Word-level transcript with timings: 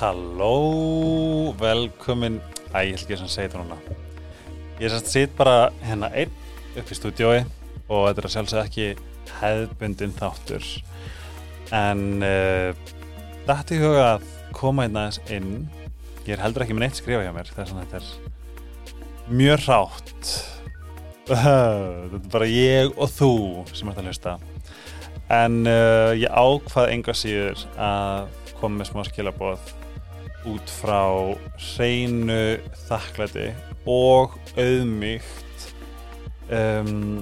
Halló, 0.00 1.52
velkomin. 1.60 2.40
Æ, 2.72 2.88
ég 2.88 2.94
ætla 2.96 3.04
ekki 3.04 3.16
að 3.18 3.24
segja 3.28 3.48
þetta 3.50 3.58
núna. 3.60 3.76
Ég 4.80 4.94
sitt 5.04 5.32
bara 5.36 5.56
hérna 5.84 6.08
einn 6.16 6.30
upp 6.80 6.88
í 6.88 6.96
stúdiói 6.96 7.42
og 7.84 8.06
þetta 8.06 8.22
er 8.22 8.28
að 8.28 8.32
sjálfsögða 8.32 8.62
ekki 8.70 8.86
hefðbundin 9.42 10.14
þáttur. 10.16 10.64
En 11.76 12.24
uh, 12.24 12.72
þetta 13.44 13.76
í 13.76 13.80
huga 13.82 14.06
að 14.14 14.24
koma 14.56 14.86
hérna 14.86 15.02
aðeins 15.02 15.20
inn. 15.36 15.50
Ég 16.24 16.32
er 16.32 16.44
heldur 16.46 16.64
ekki 16.64 16.76
með 16.78 16.86
neitt 16.86 17.00
skrifa 17.02 17.26
hjá 17.26 17.34
mér 17.36 17.50
þess 17.52 17.74
að 17.74 17.82
þetta 17.82 18.00
er 18.00 19.34
mjög 19.36 19.66
rátt 19.66 20.30
þetta 21.28 22.22
er 22.22 22.30
bara 22.32 22.48
ég 22.48 22.96
og 22.96 23.12
þú 23.18 23.34
sem 23.74 23.92
ert 23.92 24.00
að 24.00 24.08
hlusta. 24.08 24.38
En 25.28 25.60
uh, 25.68 26.16
ég 26.16 26.32
ákvað 26.32 26.94
enga 26.96 27.16
síður 27.20 27.68
að 27.76 28.32
koma 28.56 28.80
með 28.80 28.90
smá 28.94 29.04
skilabóð 29.10 29.76
út 30.48 30.72
frá 30.72 31.02
hreinu 31.58 32.60
þakklæti 32.86 33.50
og 33.90 34.36
auðmygt 34.56 35.66
um, 36.48 37.20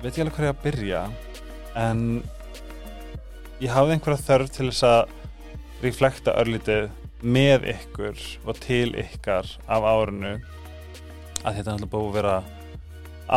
veit 0.00 0.14
ég 0.14 0.22
alveg 0.24 0.34
hvað 0.36 0.48
ég 0.48 0.54
að 0.54 0.62
byrja 0.64 1.02
en 1.78 2.02
ég 3.62 3.74
hafði 3.74 3.96
einhverja 3.96 4.26
þörf 4.28 4.54
til 4.54 4.68
þess 4.70 4.86
að 4.88 5.82
reflekta 5.82 6.36
örlítið 6.40 6.88
með 7.22 7.66
ykkur 7.74 8.20
og 8.46 8.60
til 8.62 8.92
ykkar 8.98 9.48
af 9.66 9.86
árinu 9.86 10.36
að 11.46 11.58
þetta 11.58 11.74
er 11.74 11.90
búið 11.90 12.08
að 12.08 12.16
vera 12.18 12.36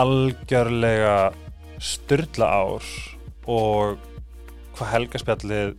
algjörlega 0.01 1.15
styrla 1.81 2.47
ár 2.61 2.91
og 3.49 3.97
hvað 4.77 4.91
helgaspjallið 4.93 5.73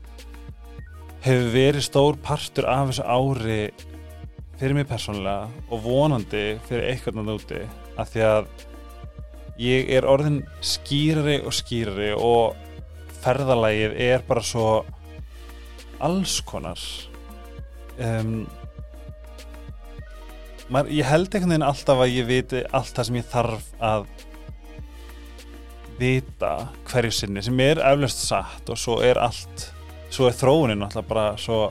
hefur 1.23 1.48
verið 1.55 1.87
stór 1.87 2.19
partur 2.23 2.67
af 2.70 2.91
þessu 2.91 3.05
ári 3.06 3.61
fyrir 4.59 4.75
mig 4.75 4.89
persónulega 4.91 5.48
og 5.70 5.84
vonandi 5.84 6.45
fyrir 6.69 6.89
eitthvað 6.91 7.20
náttúrulega 7.20 7.39
úti 7.42 7.61
að 7.98 8.12
því 8.12 8.25
að 8.28 8.51
ég 9.62 9.93
er 9.98 10.09
orðin 10.09 10.41
skýrari 10.65 11.39
og 11.47 11.55
skýrari 11.55 12.11
og 12.17 12.59
ferðalægið 13.23 13.95
er 14.03 14.25
bara 14.27 14.43
svo 14.43 14.67
alls 16.03 16.41
konar. 16.47 16.81
Um, 18.03 18.48
maður, 20.73 20.91
ég 20.97 21.06
held 21.06 21.28
einhvern 21.28 21.55
veginn 21.55 21.69
alltaf 21.69 22.03
að 22.03 22.17
ég 22.17 22.27
viti 22.27 22.65
allt 22.75 22.97
það 22.97 23.09
sem 23.09 23.20
ég 23.20 23.28
þarf 23.31 23.69
að 23.93 24.09
vita 26.00 26.53
hverju 26.89 27.15
sinni 27.15 27.45
sem 27.45 27.61
er 27.62 27.83
eflaust 27.93 28.25
satt 28.25 28.73
og 28.73 28.81
svo 28.81 28.98
er 29.06 29.20
allt 29.23 29.69
svo 30.13 30.29
er 30.29 30.37
þróunin 30.37 30.85
alltaf 30.85 31.07
bara 31.09 31.33
svo 31.41 31.71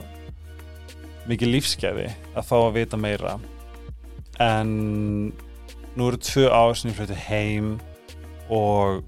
mikið 1.30 1.52
lífskeiði 1.54 2.08
að 2.34 2.46
fá 2.48 2.56
að 2.58 2.76
vita 2.80 2.98
meira. 2.98 3.36
En 4.42 4.72
nú 5.94 6.08
eru 6.08 6.18
tvö 6.18 6.48
ár 6.50 6.74
sem 6.78 6.90
ég 6.90 6.98
flutti 6.98 7.18
heim 7.28 7.76
og 8.52 9.04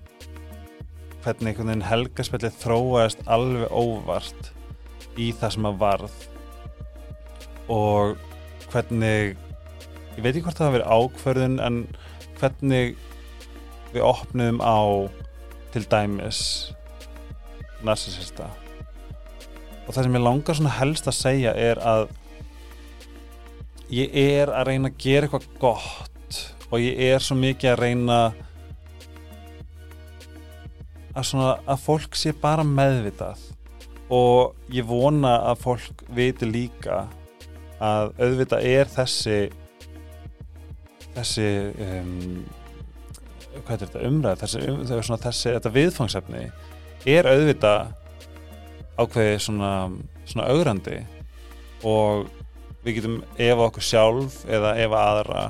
hvernig 1.24 1.50
einhvern 1.50 1.72
veginn 1.72 1.88
helgaspillið 1.88 2.60
þróaðist 2.60 3.24
alveg 3.34 3.72
óvart 3.72 4.52
í 5.18 5.30
það 5.34 5.56
sem 5.56 5.68
að 5.70 5.80
varð. 5.82 6.16
Og 7.72 8.14
hvernig 8.70 9.34
ég 10.14 10.22
veit 10.22 10.34
ekki 10.34 10.46
hvort 10.46 10.60
það 10.60 10.68
hafi 10.68 10.78
verið 10.78 10.94
ákverðun 10.94 11.62
en 11.64 11.80
hvernig 12.38 12.98
við 13.94 14.04
opnum 14.06 14.60
á 14.62 14.78
til 15.74 15.88
dæmis 15.90 16.44
narsisista 17.82 18.52
og 19.84 19.92
það 19.92 20.02
sem 20.06 20.18
ég 20.18 20.24
langar 20.24 20.58
svona 20.58 20.76
helst 20.78 21.08
að 21.10 21.18
segja 21.18 21.54
er 21.56 21.80
að 21.84 22.08
ég 23.92 24.14
er 24.16 24.52
að 24.52 24.70
reyna 24.70 24.90
að 24.90 25.00
gera 25.04 25.28
eitthvað 25.28 25.48
gott 25.60 26.40
og 26.70 26.80
ég 26.80 27.00
er 27.14 27.22
svo 27.22 27.36
mikið 27.38 27.70
að 27.74 27.82
reyna 27.82 28.18
að 31.14 31.28
svona 31.28 31.50
að 31.70 31.82
fólk 31.84 32.16
sé 32.18 32.32
bara 32.34 32.64
meðvitað. 32.66 33.42
Og 34.14 34.56
ég 34.74 34.86
vona 34.86 35.36
að 35.50 35.60
fólk 35.62 36.02
viti 36.12 36.48
líka 36.48 37.04
að 37.82 38.12
auðvitað 38.18 38.66
er 38.68 38.90
þessi 38.90 39.38
þessi 41.14 41.48
um, 41.84 42.44
hvað 43.54 43.74
er 43.74 43.82
þetta 43.84 44.04
umræð 44.08 44.40
þessi, 44.42 44.62
um, 44.70 44.82
þessi 45.24 45.54
þetta 45.54 45.72
viðfangsefni 45.74 46.44
er 47.14 47.28
auðvitað 47.30 47.92
ákveði 49.00 49.36
svona, 49.42 49.72
svona 50.28 50.48
augrandi 50.52 51.00
og 51.84 52.28
við 52.84 52.98
getum 52.98 53.20
efa 53.40 53.68
okkur 53.68 53.84
sjálf 53.84 54.40
eða 54.46 54.74
efa 54.84 55.04
aðra 55.10 55.44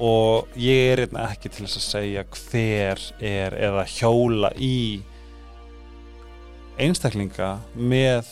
og 0.00 0.52
ég 0.56 0.92
er 0.92 1.04
hérna 1.04 1.26
ekki 1.28 1.50
til 1.52 1.66
þess 1.66 1.80
að 1.80 1.86
segja 1.86 2.26
hver 2.32 3.02
er 3.30 3.56
eða 3.68 3.84
hjóla 3.90 4.52
í 4.56 4.76
einstaklinga 6.80 7.56
með 7.76 8.28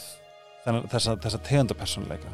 þessa, 0.64 1.16
þessa 1.20 1.40
tegundapersonleika 1.44 2.32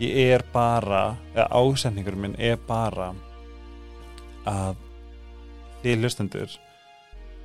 ég 0.00 0.16
er 0.36 0.44
bara 0.52 1.16
eða 1.34 1.48
ásendingur 1.56 2.16
minn 2.20 2.36
er 2.38 2.60
bara 2.68 3.10
að 4.48 4.76
því 5.82 5.98
hlustendur 6.00 6.56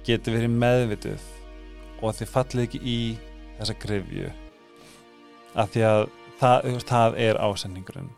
getur 0.08 0.38
verið 0.38 0.56
meðvitið 0.62 1.28
og 2.02 2.16
þið 2.18 2.32
fallið 2.32 2.66
ekki 2.68 2.82
í 2.82 3.02
þessa 3.62 3.78
grefju 3.82 4.32
af 5.62 5.72
því 5.74 5.84
að 5.86 6.04
það, 6.42 6.68
það 6.90 7.18
er 7.22 7.40
ásendingurinn. 7.46 8.12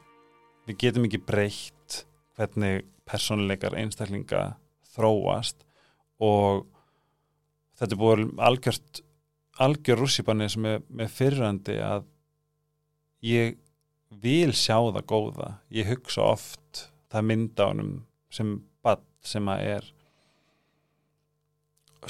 Við 0.67 0.79
getum 0.79 1.07
ekki 1.07 1.19
breytt 1.27 2.03
hvernig 2.37 2.85
personleikar 3.09 3.75
einstaklinga 3.75 4.43
þróast 4.93 5.65
og 6.23 6.63
þetta 7.75 7.91
er 7.95 7.99
búin 7.99 8.29
algjört 8.39 9.03
algjör 9.61 9.99
rússipanni 10.01 10.47
sem 10.49 10.65
er 10.65 10.79
með 10.87 11.11
fyrirrandi 11.13 11.75
að 11.83 12.07
ég 13.27 13.57
vil 14.23 14.53
sjá 14.55 14.77
það 14.77 15.03
góða. 15.09 15.49
Ég 15.73 15.89
hugsa 15.91 16.23
oft 16.33 16.87
það 17.11 17.27
mynda 17.29 17.67
ánum 17.69 17.93
sem 18.33 18.55
bad 18.85 19.03
sem 19.23 19.49
að 19.51 19.67
er 19.75 19.91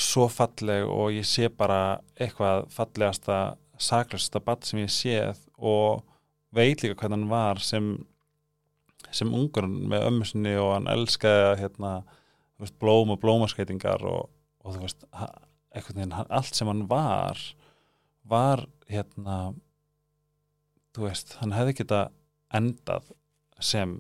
svo 0.02 0.28
falleg 0.31 0.88
og 0.90 1.12
ég 1.14 1.28
sé 1.28 1.50
bara 1.50 2.00
eitthvað 2.18 2.68
fallegasta 2.74 3.38
saklasta 3.81 4.42
badd 4.44 4.66
sem 4.66 4.81
ég 4.84 4.92
séð 4.94 5.40
og 5.58 6.04
veit 6.54 6.84
líka 6.84 6.98
hvað 7.00 7.16
hann 7.18 7.30
var 7.31 7.62
sem 7.64 7.94
sem 9.14 9.34
ungur 9.34 9.68
með 9.68 10.08
ömmusinni 10.09 10.54
og 10.58 10.72
hann 10.74 10.90
elskaði 10.90 11.59
hérna, 11.62 11.92
veist, 12.62 12.78
blóm 12.81 13.12
og 13.14 13.20
blómaskeitingar 13.22 14.02
og, 14.09 14.31
og 14.64 14.76
þú 14.76 14.86
veist 14.86 15.06
veginn, 15.74 16.14
allt 16.14 16.58
sem 16.58 16.70
hann 16.70 16.88
var 16.90 17.40
var 18.30 18.66
hérna 18.90 19.54
þú 20.96 21.08
veist, 21.08 21.38
hann 21.42 21.54
hefði 21.54 21.78
geta 21.81 22.02
endað 22.54 23.12
sem 23.64 24.00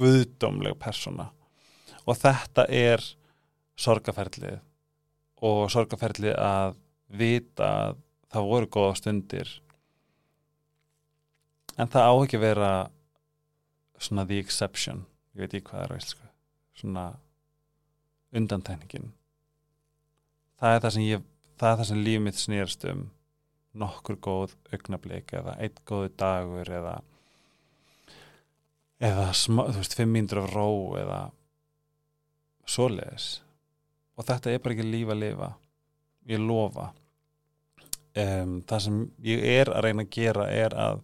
guðdómleg 0.00 0.78
persona 0.80 1.30
og 2.06 2.16
þetta 2.18 2.66
er 2.70 3.02
sorgaferlið 3.80 4.60
og 5.46 5.64
sorgaferlið 5.72 6.36
að 6.36 6.78
vita 7.20 7.68
að 7.88 8.00
það 8.30 8.48
voru 8.52 8.70
góða 8.70 8.96
stundir. 9.00 9.52
En 11.80 11.88
það 11.90 12.06
á 12.06 12.14
ekki 12.20 12.38
að 12.38 12.44
vera 12.44 12.72
svona 14.00 14.26
the 14.28 14.38
exception 14.40 15.04
ég 15.34 15.44
veit 15.44 15.54
ekki 15.54 15.70
hvað 15.70 15.84
er 15.84 15.94
veist, 15.94 16.22
svona 16.78 17.06
undantæningin 18.36 19.10
það 20.60 20.74
er 20.74 20.84
það 20.84 20.94
sem 20.96 21.06
ég 21.06 21.26
það 21.60 21.70
er 21.70 21.80
það 21.80 21.88
sem 21.90 22.02
lífið 22.06 22.24
mitt 22.26 22.40
snýrst 22.40 22.86
um 22.90 23.04
nokkur 23.80 24.18
góð 24.24 24.56
augnablík 24.74 25.34
eða 25.38 25.56
eitt 25.62 25.82
góðu 25.86 26.10
dagur 26.18 26.72
eða 26.80 26.96
eða 29.00 29.28
smá, 29.36 29.62
þú 29.70 29.78
veist, 29.78 29.94
fimm 29.96 30.16
mínútur 30.16 30.42
af 30.42 30.50
ró 30.54 30.68
eða 31.00 31.20
svoleiðis 32.68 33.28
og 34.20 34.26
þetta 34.28 34.52
er 34.52 34.60
bara 34.60 34.76
ekki 34.76 34.84
líf 34.84 35.10
að 35.14 35.22
lifa. 35.22 35.50
Ég 36.28 36.42
lofa. 36.44 36.90
Um, 38.20 38.58
það 38.68 38.82
sem 38.84 38.98
ég 39.24 39.44
er 39.54 39.70
að 39.72 39.86
reyna 39.86 40.04
að 40.04 40.12
gera 40.12 40.46
er 40.52 40.76
að 40.76 41.00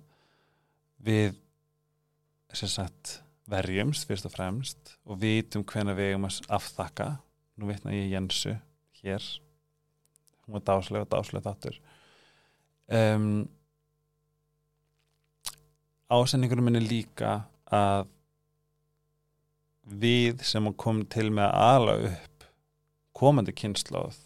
við 1.07 1.37
sagt 2.57 3.21
verjumst 3.47 4.09
fyrst 4.09 4.27
og 4.27 4.33
fremst 4.35 4.95
og 5.05 5.21
vitum 5.23 5.65
hvena 5.69 5.95
við 5.97 6.13
eigum 6.13 6.29
að 6.29 6.41
afþakka. 6.59 7.09
Nú 7.57 7.71
vitna 7.71 7.95
ég 7.95 8.13
Jensu 8.13 8.57
hér. 9.01 9.25
Hún 10.45 10.59
var 10.59 10.67
dáslega 10.67 11.07
og 11.07 11.13
dáslega 11.15 11.47
þáttur. 11.47 11.79
Um, 12.87 13.47
ásendingunum 16.13 16.69
minni 16.69 16.85
líka 16.85 17.39
að 17.73 18.11
við 19.87 20.43
sem 20.47 20.69
komum 20.75 21.07
til 21.11 21.31
með 21.31 21.49
að 21.49 21.67
ala 21.71 21.97
upp 22.11 22.36
komandi 23.17 23.55
kynnslóð 23.57 24.19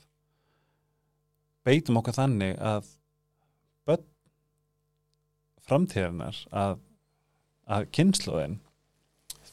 beitum 1.67 2.01
okkar 2.01 2.17
þannig 2.17 2.57
að 2.59 2.89
framtíðarnar 5.71 6.39
að, 6.51 6.79
að 7.71 7.87
kynnslóðin 7.95 8.59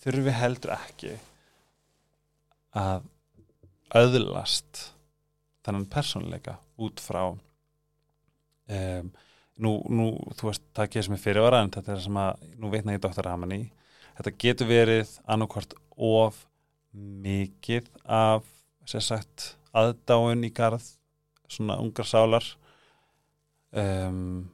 þurfi 0.01 0.34
heldur 0.34 0.74
ekki 0.78 1.13
að 2.78 3.06
öðlast 3.98 4.88
þennan 5.66 5.88
persónleika 5.92 6.57
út 6.81 7.01
frá 7.04 7.24
um, 7.30 9.12
nú, 9.57 9.72
nú, 9.89 10.10
þú 10.38 10.51
veist, 10.51 10.66
það 10.78 10.92
getur 10.92 11.07
sem 11.07 11.18
er 11.18 11.24
fyrirvara 11.24 11.63
en 11.63 11.74
þetta 11.75 11.95
er 11.95 12.04
sem 12.06 12.22
að, 12.22 12.45
nú 12.57 12.72
veitna 12.74 12.95
ég 12.95 13.04
Dr. 13.04 13.25
Ramani 13.25 13.63
þetta 14.18 14.36
getur 14.45 14.72
verið 14.72 15.18
annarkvart 15.30 15.78
of 15.98 16.45
mikið 16.94 17.89
af 18.04 18.45
sér 18.88 19.04
sagt 19.04 19.51
aðdáin 19.78 20.45
í 20.48 20.51
garð 20.56 20.86
svona 21.48 21.78
ungar 21.81 22.07
sálar 22.07 22.45
um, 23.72 24.48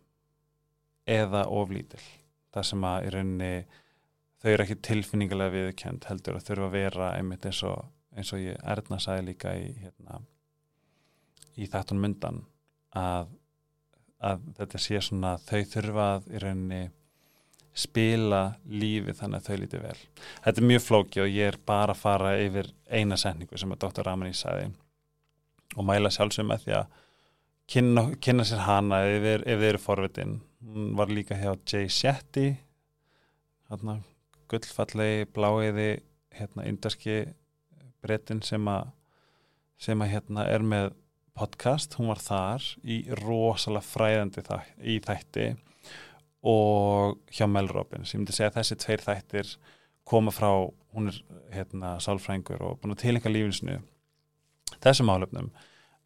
eða 1.10 1.46
oflítil 1.52 2.02
það 2.54 2.68
sem 2.70 2.86
að 2.88 3.08
í 3.08 3.14
rauninni 3.16 3.54
þau 4.44 4.50
eru 4.52 4.66
ekki 4.66 4.80
tilfinningarlega 4.88 5.56
viðkjönd 5.56 6.08
heldur 6.10 6.38
að 6.38 6.48
þurfa 6.50 6.70
að 6.70 6.76
vera 6.78 7.12
einmitt 7.18 7.48
eins 7.50 7.62
og, 7.68 7.86
eins 8.16 8.34
og 8.36 8.44
ég 8.44 8.60
erðna 8.74 9.00
sæði 9.02 9.28
líka 9.30 9.54
í, 9.58 9.70
hérna, 9.84 10.20
í 11.58 11.70
þættun 11.72 12.02
myndan 12.04 12.44
að, 13.00 13.32
að 14.20 14.44
þetta 14.60 14.84
sé 14.86 15.02
svona 15.02 15.38
þau 15.48 15.62
þurfa 15.76 16.10
að 16.18 16.30
í 16.34 16.44
rauninni 16.44 16.84
spila 17.74 18.42
lífi 18.70 19.16
þannig 19.18 19.42
að 19.42 19.48
þau 19.48 19.60
líti 19.62 19.82
vel. 19.82 20.00
Þetta 20.46 20.62
er 20.62 20.68
mjög 20.70 20.84
flóki 20.86 21.24
og 21.24 21.32
ég 21.34 21.52
er 21.52 21.60
bara 21.66 21.96
að 21.96 22.02
fara 22.04 22.34
yfir 22.42 22.70
eina 22.90 23.18
setningu 23.18 23.58
sem 23.58 23.74
að 23.74 23.86
Dr. 23.86 24.06
Ramani 24.06 24.36
sæði 24.38 24.70
og 25.74 25.88
mæla 25.88 26.12
sjálfsög 26.14 26.46
með 26.46 26.68
því 26.68 26.76
að 26.78 26.98
kynna, 27.74 28.04
kynna 28.22 28.46
sér 28.46 28.66
hana 28.68 29.02
ef 29.10 29.26
þið 29.48 29.68
eru 29.72 29.82
forvitin. 29.82 30.40
Hún 30.64 30.94
var 31.00 31.12
líka 31.12 31.38
hjá 31.40 31.56
Jay 31.66 31.90
Shetty 31.90 32.52
hérna 33.72 34.00
gullfallegi 34.52 35.30
bláiði 35.34 35.90
hérna 36.38 36.68
inderski 36.70 37.24
brettin 38.04 38.44
sem 38.46 38.68
að 38.70 38.92
sem 39.82 40.00
að 40.04 40.14
hérna 40.14 40.46
er 40.48 40.64
með 40.64 40.94
podcast, 41.34 41.98
hún 41.98 42.12
var 42.12 42.22
þar 42.22 42.66
í 42.86 43.02
rosalega 43.24 43.84
fræðandi 43.84 44.44
í 44.86 45.00
þætti 45.04 45.48
og 46.44 47.20
hjá 47.32 47.48
Mel 47.48 47.70
Robbins, 47.72 48.14
ég 48.14 48.22
myndi 48.22 48.36
segja 48.36 48.52
að 48.52 48.60
þessi 48.60 48.80
tveir 48.84 49.04
þættir 49.06 49.52
koma 50.08 50.34
frá 50.36 50.50
hún 50.94 51.10
er 51.10 51.20
hérna 51.54 51.96
sálfrængur 52.04 52.62
og 52.68 52.82
búin 52.82 52.96
að 52.96 53.06
tilenga 53.06 53.32
lífinsinu 53.32 53.78
þessum 54.84 55.12
álöfnum 55.14 55.52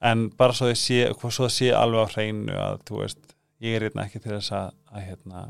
en 0.05 0.27
bara 0.37 0.53
svo 0.53 0.69
það 0.69 0.77
sé, 0.81 1.49
sé 1.55 1.71
alveg 1.73 2.05
á 2.05 2.13
hreinu 2.13 2.57
að 2.61 2.83
þú 2.89 2.99
veist, 3.01 3.33
ég 3.63 3.77
er 3.77 3.87
hérna 3.87 4.05
ekki 4.05 4.21
til 4.21 4.35
þess 4.35 4.53
að, 4.53 4.75
að 4.93 5.07
hérna, 5.07 5.45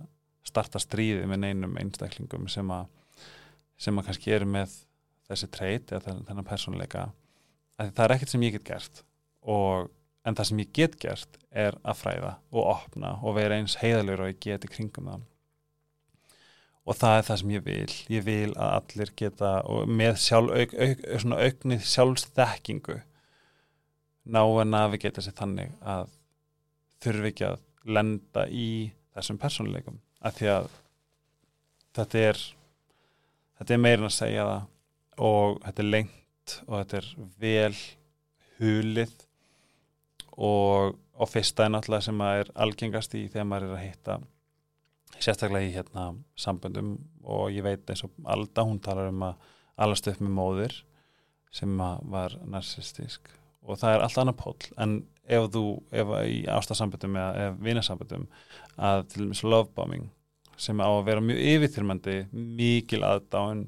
starta 0.48 0.80
stríði 0.80 1.28
með 1.28 1.44
neinum 1.44 1.76
einstaklingum 1.82 2.48
sem 2.52 2.72
að 2.72 2.88
sem 3.78 4.00
að 4.00 4.08
kannski 4.10 4.34
eru 4.34 4.48
með 4.50 4.74
þessi 5.28 5.50
treyt 5.54 5.92
eða 5.94 6.16
þennan 6.26 6.48
persónuleika. 6.48 7.10
Að 7.78 7.92
það 7.94 8.04
er 8.06 8.14
ekkert 8.16 8.32
sem 8.34 8.46
ég 8.48 8.56
get 8.56 8.66
gert 8.72 9.04
og 9.48 9.92
en 10.28 10.36
það 10.36 10.50
sem 10.50 10.62
ég 10.62 10.72
get 10.76 10.98
gert 11.00 11.40
er 11.56 11.78
að 11.88 12.00
fræða 12.02 12.34
og 12.52 12.70
opna 12.74 13.16
og 13.24 13.38
vera 13.38 13.58
eins 13.58 13.78
heiðalegur 13.80 14.26
og 14.26 14.32
ég 14.34 14.40
geti 14.44 14.70
kringum 14.72 15.08
það. 15.12 15.26
Og 16.88 16.96
það 16.96 17.18
er 17.18 17.26
það 17.28 17.40
sem 17.42 17.54
ég 17.54 17.64
vil. 17.66 17.94
Ég 18.12 18.26
vil 18.28 18.52
að 18.56 18.74
allir 18.78 19.14
geta 19.20 19.54
og 19.68 19.90
með 19.92 20.20
sjálf, 20.24 20.54
auk, 20.56 20.76
auk, 20.76 21.06
auknið 21.48 21.88
sjálfsþekkingu 21.94 22.98
ná 24.28 24.42
að 24.44 24.68
navigeta 24.70 25.24
sér 25.24 25.36
þannig 25.36 25.74
að 25.84 26.12
þurfi 27.04 27.32
ekki 27.32 27.48
að 27.48 27.64
lenda 27.88 28.46
í 28.52 28.70
þessum 29.16 29.40
persónuleikum. 29.42 30.00
Að 30.24 30.40
því 30.40 30.50
að 30.54 30.70
þetta 31.98 32.24
er 32.32 32.42
þetta 33.60 33.76
er 33.76 33.84
meirin 33.84 34.10
að 34.10 34.18
segja 34.18 34.48
það. 34.48 34.68
Og 35.28 35.62
þetta 35.64 35.84
er 35.84 35.90
lengt 35.92 36.58
og 36.68 36.76
þetta 36.78 37.00
er 37.00 37.08
vel 37.42 37.80
hulið 38.58 39.16
og, 40.38 40.98
og 41.18 41.30
fyrsta 41.32 41.66
er 41.66 41.74
náttúrulega 41.74 42.08
sem 42.08 42.24
að 42.24 42.42
er 42.42 42.52
algengast 42.66 43.16
í 43.18 43.26
þegar 43.28 43.50
maður 43.50 43.70
er 43.70 43.78
að 43.78 43.86
hitta 43.86 44.18
sérstaklega 45.18 45.70
í 45.70 45.74
hérna 45.74 46.10
samböndum 46.38 46.96
og 47.26 47.50
ég 47.56 47.66
veit 47.66 47.90
eins 47.90 48.06
og 48.06 48.14
Alda 48.30 48.66
hún 48.68 48.82
talar 48.84 49.10
um 49.10 49.26
að 49.30 49.48
allast 49.78 50.10
upp 50.12 50.22
með 50.22 50.36
móðir 50.38 50.76
sem 51.54 51.74
var 52.12 52.36
narsistísk 52.46 53.32
og 53.68 53.80
það 53.82 53.96
er 53.96 54.06
allt 54.06 54.20
annað 54.22 54.40
pól 54.42 54.58
en 54.84 55.00
ef 55.28 55.50
þú, 55.52 55.64
ef 55.92 56.14
í 56.28 56.38
ástasamböndum 56.52 57.18
eða 57.20 57.50
vinasamböndum 57.64 58.28
að 58.78 59.04
til 59.12 59.26
og 59.26 59.32
með 59.32 59.44
lovebombing 59.52 60.08
sem 60.58 60.80
á 60.82 60.88
að 60.90 61.04
vera 61.10 61.24
mjög 61.24 61.42
yfirþyrmandi 61.54 62.18
mikil 62.32 63.04
aðdáinn 63.06 63.68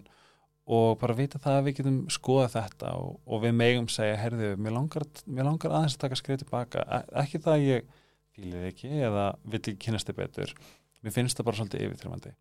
og 0.70 1.00
bara 1.02 1.16
vita 1.18 1.42
það 1.42 1.58
að 1.58 1.64
við 1.66 1.78
getum 1.80 2.00
skoða 2.14 2.50
þetta 2.54 2.92
og, 3.02 3.16
og 3.26 3.42
við 3.46 3.56
megum 3.58 3.88
segja, 3.90 4.20
herðu, 4.22 4.52
mér 4.62 4.76
langar, 4.76 5.06
mér 5.26 5.48
langar 5.50 5.74
aðeins 5.74 5.98
að 5.98 6.04
taka 6.04 6.20
skrið 6.20 6.44
tilbaka, 6.44 6.86
ekki 7.24 7.42
það 7.42 7.56
að 7.56 7.66
ég 7.66 7.90
fýlið 8.36 8.68
ekki 8.70 8.92
eða 9.08 9.26
vill 9.46 9.62
ekki 9.64 9.78
kynast 9.88 10.12
þið 10.12 10.20
betur, 10.22 10.54
mér 11.02 11.16
finnst 11.16 11.40
það 11.40 11.50
bara 11.50 11.60
svolítið 11.60 11.86
yfirþrifandi 11.88 12.36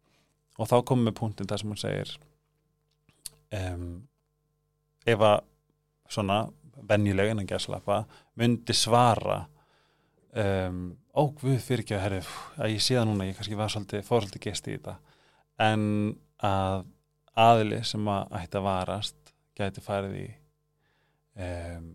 og 0.58 0.70
þá 0.70 0.76
komum 0.90 1.08
við 1.08 1.18
punktin 1.22 1.48
það 1.48 1.62
sem 1.62 1.72
hún 1.72 1.80
segir 1.80 2.14
um, 3.56 3.88
ef 5.08 5.24
að 5.30 5.38
svona 6.12 6.40
venjuleg 6.88 7.32
en 7.32 7.42
að 7.42 7.52
gæslappa 7.54 8.02
myndi 8.38 8.76
svara 8.76 9.42
um, 10.36 10.84
ógvöð 11.18 11.58
fyrir 11.64 11.84
ekki 11.84 11.96
að 11.96 12.04
herðu, 12.04 12.36
að 12.58 12.74
ég 12.74 12.84
sé 12.84 12.96
það 12.98 13.08
núna, 13.10 13.26
ég 13.28 13.38
kannski 13.38 13.58
var 13.58 13.72
svolítið, 13.72 14.04
fór 14.06 14.22
svolítið 14.24 14.44
gesti 14.44 14.74
í 14.74 14.78
þetta. 14.78 14.94
En 15.64 15.84
að 16.44 16.84
aðli 17.38 17.80
sem 17.86 18.10
að 18.10 18.36
ætti 18.40 18.60
að 18.60 18.66
varast 18.66 19.32
gæti 19.58 19.84
farið 19.84 20.18
í 20.20 20.26
um, 21.44 21.88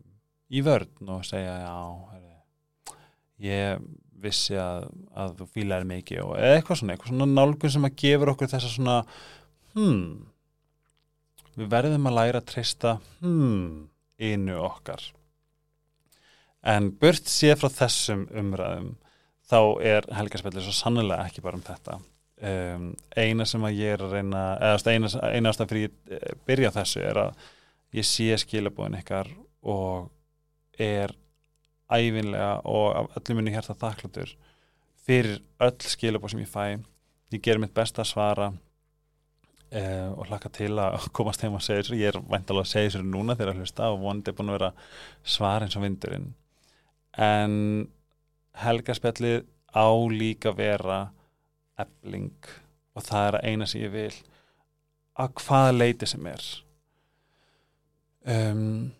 í 0.54 0.62
vörn 0.66 1.14
og 1.16 1.24
segja 1.28 1.56
já, 1.64 1.78
herri, 2.14 2.98
ég 3.44 3.88
vissi 4.24 4.56
að, 4.60 4.88
að 5.20 5.34
þú 5.40 5.48
fílaði 5.56 5.90
mikið 5.90 6.22
og 6.24 6.36
eitthvað 6.38 6.80
svona, 6.80 6.96
eitthvað 6.96 7.12
svona 7.12 7.32
nálgun 7.32 7.74
sem 7.74 7.88
að 7.90 7.98
gefur 8.04 8.34
okkur 8.34 8.54
þessa 8.54 8.72
svona 8.72 9.00
hmm 9.74 10.30
við 11.58 11.70
verðum 11.70 12.10
að 12.10 12.18
læra 12.18 12.42
að 12.42 12.50
treysta 12.50 12.96
hmm, 13.22 13.86
einu 14.22 14.58
okkar. 14.64 15.04
En 16.64 16.90
burt 16.98 17.28
sé 17.30 17.54
frá 17.60 17.70
þessum 17.74 18.26
umræðum 18.32 18.94
þá 19.52 19.60
er 19.84 20.08
helgarspillir 20.16 20.64
svo 20.66 20.74
sannlega 20.78 21.28
ekki 21.28 21.44
bara 21.44 21.60
um 21.60 21.66
þetta 21.66 22.00
um, 22.44 22.88
eina 23.18 23.46
sem 23.48 23.64
að 23.66 23.80
ég 23.80 23.96
er 23.96 24.06
að 24.06 24.16
reyna 24.18 24.44
eða 24.60 24.94
eina, 24.94 25.12
eina 25.32 25.52
ástæðan 25.52 25.72
fyrir 25.72 25.86
ég 25.88 26.18
eh, 26.18 26.34
byrja 26.48 26.74
þessu 26.76 27.04
er 27.04 27.20
að 27.26 27.46
ég 27.94 28.08
sé 28.10 28.38
skilabóðin 28.42 29.00
ykkar 29.00 29.30
og 29.70 30.10
er 30.82 31.14
æfinlega 31.94 32.56
og 32.66 32.88
af 32.98 33.18
öllum 33.20 33.40
minni 33.40 33.54
hérta 33.54 33.76
þakkláttur 33.78 34.34
fyrir 35.04 35.42
öll 35.62 35.90
skilabóð 35.94 36.34
sem 36.34 36.44
ég 36.44 36.52
fæ. 36.52 36.66
Ég 37.34 37.42
ger 37.44 37.60
mitt 37.62 37.74
besta 37.76 38.04
að 38.04 38.12
svara 38.12 38.52
uh, 38.54 40.10
og 40.18 40.28
hlaka 40.30 40.52
til 40.54 40.74
að 40.82 41.08
komast 41.18 41.44
heim 41.44 41.58
og 41.58 41.66
segja 41.66 41.84
þessu, 41.84 42.00
ég 42.00 42.14
er 42.14 42.22
væntalega 42.22 42.68
að 42.68 42.72
segja 42.72 42.94
þessu 42.94 43.08
núna 43.08 43.38
þegar 43.38 43.54
að 43.54 43.64
hlusta 43.64 43.90
og 43.92 44.00
vonandi 44.04 44.32
er 44.32 44.38
búin 44.38 44.54
að 44.54 44.60
vera 44.60 44.72
svar 45.36 45.66
eins 45.66 45.78
og 45.78 45.86
vindurinn. 45.86 46.32
En 47.14 47.58
helgarspjallið 48.64 49.44
á 49.74 49.88
líka 50.14 50.54
vera 50.56 51.00
ebling 51.82 52.50
og 52.94 53.06
það 53.08 53.28
er 53.28 53.38
að 53.38 53.48
eina 53.50 53.68
sem 53.70 53.84
ég 53.84 53.94
vil. 53.94 54.16
Að 55.20 55.36
hvaða 55.44 55.76
leiti 55.76 56.10
sem 56.10 56.28
er. 56.30 56.48
Um, 58.24 58.92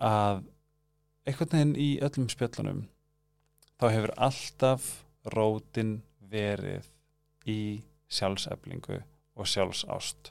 að 0.00 0.44
einhvern 1.28 1.52
veginn 1.52 1.74
í 1.80 1.88
öllum 2.04 2.30
spjöllunum 2.32 2.84
þá 3.80 3.86
hefur 3.90 4.14
alltaf 4.26 4.86
rótin 5.34 5.98
verið 6.30 6.88
í 7.48 7.82
sjálfseflingu 8.12 9.00
og 9.34 9.50
sjálfsást. 9.50 10.30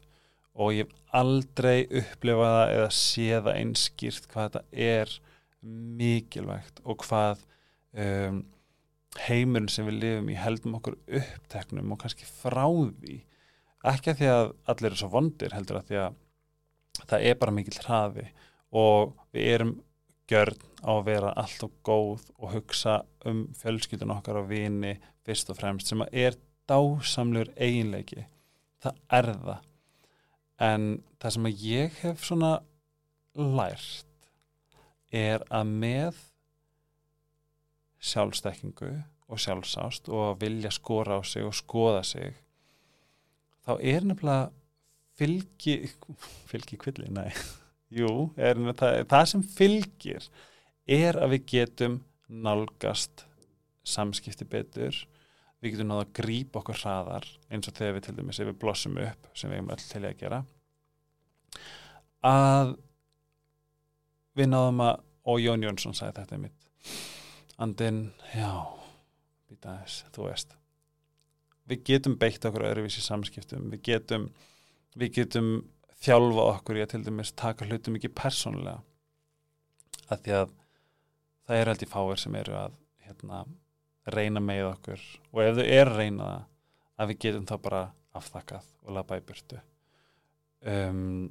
Og 0.54 0.76
ég 0.78 0.88
hef 0.88 1.14
aldrei 1.18 1.86
upplifaða 1.90 2.66
eða 2.74 2.90
séða 2.94 3.56
einskýrt 3.58 4.28
hvað 4.32 4.50
þetta 4.50 4.64
er 4.74 5.16
mikilvægt 5.64 6.82
og 6.84 7.06
hvað 7.08 7.42
um, 7.98 8.44
heimurinn 9.22 9.70
sem 9.70 9.88
við 9.88 10.00
lifum 10.02 10.32
í 10.34 10.40
heldum 10.40 10.78
okkur 10.80 10.98
uppteknum 11.20 11.94
og 11.94 12.02
kannski 12.02 12.28
frá 12.28 12.66
því. 12.66 13.20
Ekki 13.94 14.14
að 14.14 14.20
því 14.20 14.30
að 14.34 14.46
allir 14.74 14.92
er 14.92 15.00
svo 15.00 15.10
vondir 15.14 15.56
heldur 15.56 15.80
að 15.80 15.90
því 15.90 16.00
að 16.04 16.20
það 17.04 17.26
er 17.30 17.40
bara 17.42 17.56
mikill 17.56 17.82
hraði 17.84 18.28
og 18.74 19.14
við 19.36 19.50
erum 19.54 19.74
gjörn 20.30 20.62
á 20.84 20.92
að 20.96 21.06
vera 21.08 21.34
allt 21.40 21.66
og 21.66 21.76
góð 21.86 22.26
og 22.40 22.56
hugsa 22.56 23.02
um 23.28 23.46
fjölskyldun 23.60 24.14
okkar 24.16 24.40
og 24.42 24.50
vini 24.50 24.96
fyrst 25.26 25.52
og 25.52 25.60
fremst 25.60 25.92
sem 25.92 26.02
að 26.04 26.18
er 26.26 26.40
dásamlur 26.70 27.52
eiginleiki. 27.58 28.26
Það 28.84 29.00
er 29.20 29.30
það. 29.44 29.70
En 30.64 30.88
það 31.20 31.36
sem 31.36 31.50
að 31.50 31.66
ég 31.68 31.98
hef 32.04 32.24
svona 32.24 32.54
lært 33.36 34.30
er 35.14 35.44
að 35.54 35.74
með 35.84 36.22
sjálfstekkingu 38.04 38.92
og 39.32 39.40
sjálfsást 39.40 40.10
og 40.12 40.42
vilja 40.42 40.72
skora 40.74 41.20
á 41.20 41.22
sig 41.26 41.46
og 41.48 41.56
skoða 41.56 42.04
sig 42.04 42.34
þá 43.64 43.78
er 43.80 44.08
nefnilega 44.08 44.50
fylgi 45.18 45.76
fylgi 46.52 46.80
kvilli, 46.82 47.10
nei. 47.14 47.30
Jú, 48.00 48.32
er, 48.38 48.58
það, 48.74 49.04
það 49.10 49.28
sem 49.30 49.46
fylgir 49.56 50.28
er 50.90 51.20
að 51.22 51.36
við 51.36 51.44
getum 51.52 52.00
nálgast 52.28 53.28
samskipti 53.86 54.48
betur. 54.50 54.96
Við 55.62 55.76
getum 55.76 55.92
náða 55.92 56.08
að 56.08 56.16
grípa 56.18 56.60
okkur 56.60 56.80
hraðar 56.82 57.28
eins 57.54 57.70
og 57.70 57.78
þegar 57.78 57.96
við 57.96 58.06
til 58.08 58.16
dæmis 58.18 58.40
ef 58.42 58.50
við 58.50 58.58
blossum 58.64 58.98
upp 59.00 59.30
sem 59.38 59.52
við 59.52 59.62
hefum 59.62 59.74
öll 59.76 59.86
til 59.86 60.02
að 60.04 60.18
gera 60.20 60.40
að 62.24 62.74
við 64.38 64.50
náðum 64.50 64.84
að 64.88 65.02
og 65.24 65.40
Jón 65.40 65.64
Jónsson 65.64 65.96
sagði 65.96 66.24
þetta 66.24 66.40
mitt 66.42 66.70
andin, 67.64 68.06
já 68.34 68.52
býta 69.50 69.78
þess, 69.82 70.06
þú 70.16 70.28
veist. 70.28 70.58
Við 71.70 71.86
getum 71.88 72.18
beitt 72.20 72.44
okkur 72.46 72.68
öðruvísi 72.68 73.04
samskiptum, 73.04 73.70
við 73.72 73.86
getum 73.88 74.28
við 75.00 75.14
getum 75.18 75.50
þjálfa 76.04 76.48
okkur 76.58 76.80
í 76.80 76.84
að 76.84 76.94
til 76.94 77.04
dæmis 77.08 77.34
taka 77.38 77.68
hlutum 77.68 77.98
ekki 77.98 78.12
persónulega. 78.14 78.82
Að 80.12 80.24
því 80.26 80.36
að 80.40 80.56
það 81.48 81.60
er 81.60 81.72
í 81.74 81.90
fáir 81.90 82.22
sem 82.22 82.40
eru 82.40 82.58
að 82.60 82.80
hérna, 83.08 83.44
reyna 84.14 84.44
með 84.44 84.70
okkur. 84.74 85.06
Og 85.32 85.44
ef 85.44 85.60
þau 85.60 85.66
eru 85.66 85.94
að 85.94 86.02
reyna 86.02 86.32
það 86.32 86.50
að 86.98 87.12
við 87.12 87.22
getum 87.26 87.48
þá 87.50 87.56
bara 87.68 87.84
aftakað 88.14 88.68
og 88.84 88.98
lafa 88.98 89.20
í 89.20 89.26
burtu. 89.28 89.62
Um, 90.64 91.30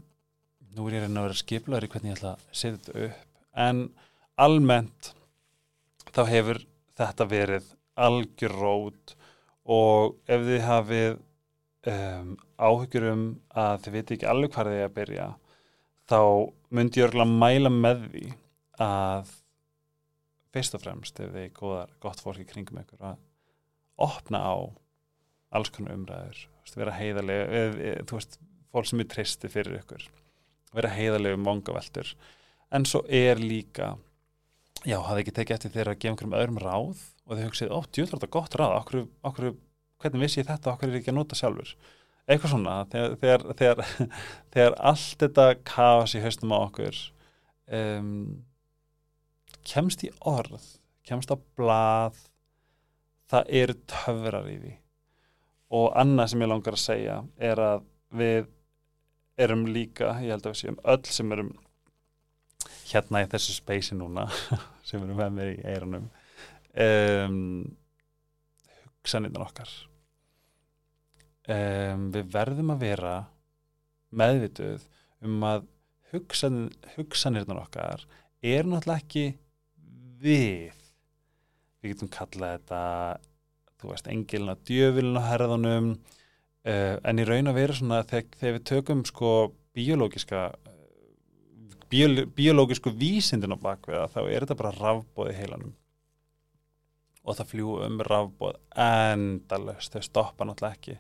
nú 0.73 0.89
er 0.89 0.99
ég 0.99 1.05
reyna 1.05 1.23
að 1.23 1.29
vera 1.29 1.41
skiplaður 1.43 1.87
í 1.87 1.93
hvernig 1.93 2.13
ég 2.13 2.19
ætla 2.19 2.35
að 2.35 2.47
setja 2.51 2.79
þetta 2.79 3.07
upp. 3.07 3.29
En 3.63 3.85
almennt 4.41 5.13
þá 6.13 6.23
hefur 6.29 6.63
þetta 6.99 7.29
verið 7.29 7.69
algjör 8.03 8.57
rót 8.61 9.15
og 9.73 10.17
ef 10.27 10.45
þið 10.47 10.65
hafið 10.67 11.21
um, 11.93 12.35
áhyggjur 12.59 13.09
um 13.13 13.25
að 13.65 13.85
þið 13.85 13.97
viti 13.97 14.17
ekki 14.17 14.31
alveg 14.33 14.55
hvað 14.55 14.71
þið 14.73 14.81
er 14.81 14.89
að 14.89 14.97
byrja 14.99 15.29
þá 16.13 16.21
myndi 16.73 17.01
ég 17.01 17.09
örgulega 17.09 17.41
mæla 17.43 17.73
með 17.73 18.07
því 18.13 18.25
að 18.83 19.35
fyrst 20.53 20.77
og 20.77 20.85
fremst 20.85 21.21
ef 21.23 21.33
þið 21.33 21.45
er 21.47 21.53
góðar, 21.57 21.93
gott 22.03 22.21
fólk 22.21 22.43
í 22.43 22.49
kringum 22.49 22.81
ykkur 22.83 23.07
að 23.13 23.21
opna 24.03 24.43
á 24.45 24.57
alls 25.53 25.73
konar 25.73 25.97
umræður. 25.97 26.47
Vera 26.77 26.95
heiðarlega, 26.97 27.63
þú 28.09 28.19
veist 28.19 28.39
fólk 28.73 28.89
sem 28.89 29.03
er 29.03 29.09
tristi 29.13 29.51
fyrir 29.53 29.81
ykkur. 29.81 30.05
Vera 30.73 30.93
heiðarlega 30.93 31.37
um 31.37 31.49
vangaveltur. 31.49 32.13
En 32.73 32.87
svo 32.89 33.03
er 33.09 33.41
líka 33.41 33.93
já, 34.89 34.99
hafði 35.07 35.25
ekki 35.25 35.35
tekið 35.39 35.57
eftir 35.57 35.75
þeirra 35.77 35.95
að 35.95 36.01
gefa 36.03 36.13
einhverjum 36.13 36.39
öðrum 36.39 36.61
ráð 36.63 37.03
og 37.27 37.35
þau 37.35 37.43
hugsið, 37.47 37.73
ó, 37.73 37.79
djúðlar 37.89 38.21
þetta 38.21 38.35
gott 38.37 38.57
ráð 38.59 38.77
okkur, 38.81 39.03
okkur, 39.31 39.51
hvernig 40.03 40.25
vissi 40.25 40.41
ég 40.43 40.49
þetta, 40.49 40.73
okkur 40.75 40.91
er 40.91 41.01
ekki 41.01 41.13
að 41.13 41.19
nota 41.19 41.39
sjálfur? 41.39 41.75
Eitthvað 42.31 42.55
svona, 42.55 42.77
þegar, 42.91 43.17
þegar, 43.23 43.45
þegar, 43.59 43.85
þegar 44.55 44.79
allt 44.93 45.25
þetta 45.25 45.47
kaos 45.67 46.17
í 46.17 46.23
haustum 46.23 46.55
á 46.55 46.59
okkur 46.63 47.03
um 47.73 48.17
kemst 49.67 50.03
í 50.07 50.11
orð, 50.27 50.63
kemst 51.07 51.31
á 51.31 51.37
blað 51.57 52.19
það 53.31 53.53
eru 53.63 53.77
töfrar 53.91 54.49
í 54.51 54.57
því. 54.59 54.73
Og 55.73 55.93
annað 55.97 56.33
sem 56.33 56.45
ég 56.45 56.51
langar 56.51 56.77
að 56.77 56.85
segja 56.85 57.19
er 57.41 57.63
að 57.63 57.85
við 58.13 58.51
erum 59.41 59.65
líka, 59.73 60.17
ég 60.21 60.35
held 60.35 60.45
að 60.45 60.53
við 60.53 60.61
séum 60.61 60.81
öll 60.93 61.05
sem 61.09 61.33
erum 61.33 61.53
hérna 62.93 63.23
í 63.25 63.31
þessu 63.33 63.57
speysi 63.57 63.97
núna 63.99 64.27
sem 64.87 65.03
erum 65.03 65.19
með 65.19 65.33
mér 65.37 65.53
í 65.55 65.59
eiranum 65.65 66.09
um, 66.73 67.65
hugsanirna 69.03 69.45
okkar. 69.45 69.73
Um, 71.51 72.11
við 72.15 72.31
verðum 72.33 72.71
að 72.75 72.85
vera 72.85 73.15
meðvituð 74.15 74.85
um 75.27 75.43
að 75.49 75.67
hugsan, 76.13 76.67
hugsanirna 76.95 77.59
okkar 77.65 78.05
er 78.43 78.69
náttúrulega 78.69 79.03
ekki 79.03 79.27
við. 80.23 80.79
Við 81.83 81.95
getum 81.95 82.11
kallað 82.13 82.59
þetta 82.59 82.83
þú 83.83 83.91
veist, 83.91 84.11
engilin 84.11 84.53
að 84.53 84.67
djöfilin 84.71 85.19
á 85.19 85.23
herðunum. 85.33 85.95
Uh, 86.63 86.95
en 87.03 87.19
í 87.19 87.27
raun 87.27 87.51
að 87.51 87.59
vera 87.59 87.75
svona 87.75 88.05
þegar, 88.07 88.37
þegar 88.39 88.55
við 88.55 88.67
tökum 88.71 89.01
sko 89.09 89.31
biológiska 89.75 90.45
biol, 90.53 90.72
biológisku 91.93 92.93
vísindin 92.97 93.55
á 93.55 93.59
bakveða 93.61 94.11
þá 94.13 94.21
er 94.25 94.45
þetta 94.45 94.59
bara 94.59 94.75
rafbóði 94.79 95.37
heilanum. 95.39 95.75
Og 97.23 97.39
það 97.39 97.51
fljú 97.53 97.75
um 97.85 98.01
rafbóð 98.03 98.59
endalust, 98.85 99.95
þau 99.95 100.07
stoppa 100.09 100.47
náttúrulega 100.49 100.79
ekki. 100.79 100.97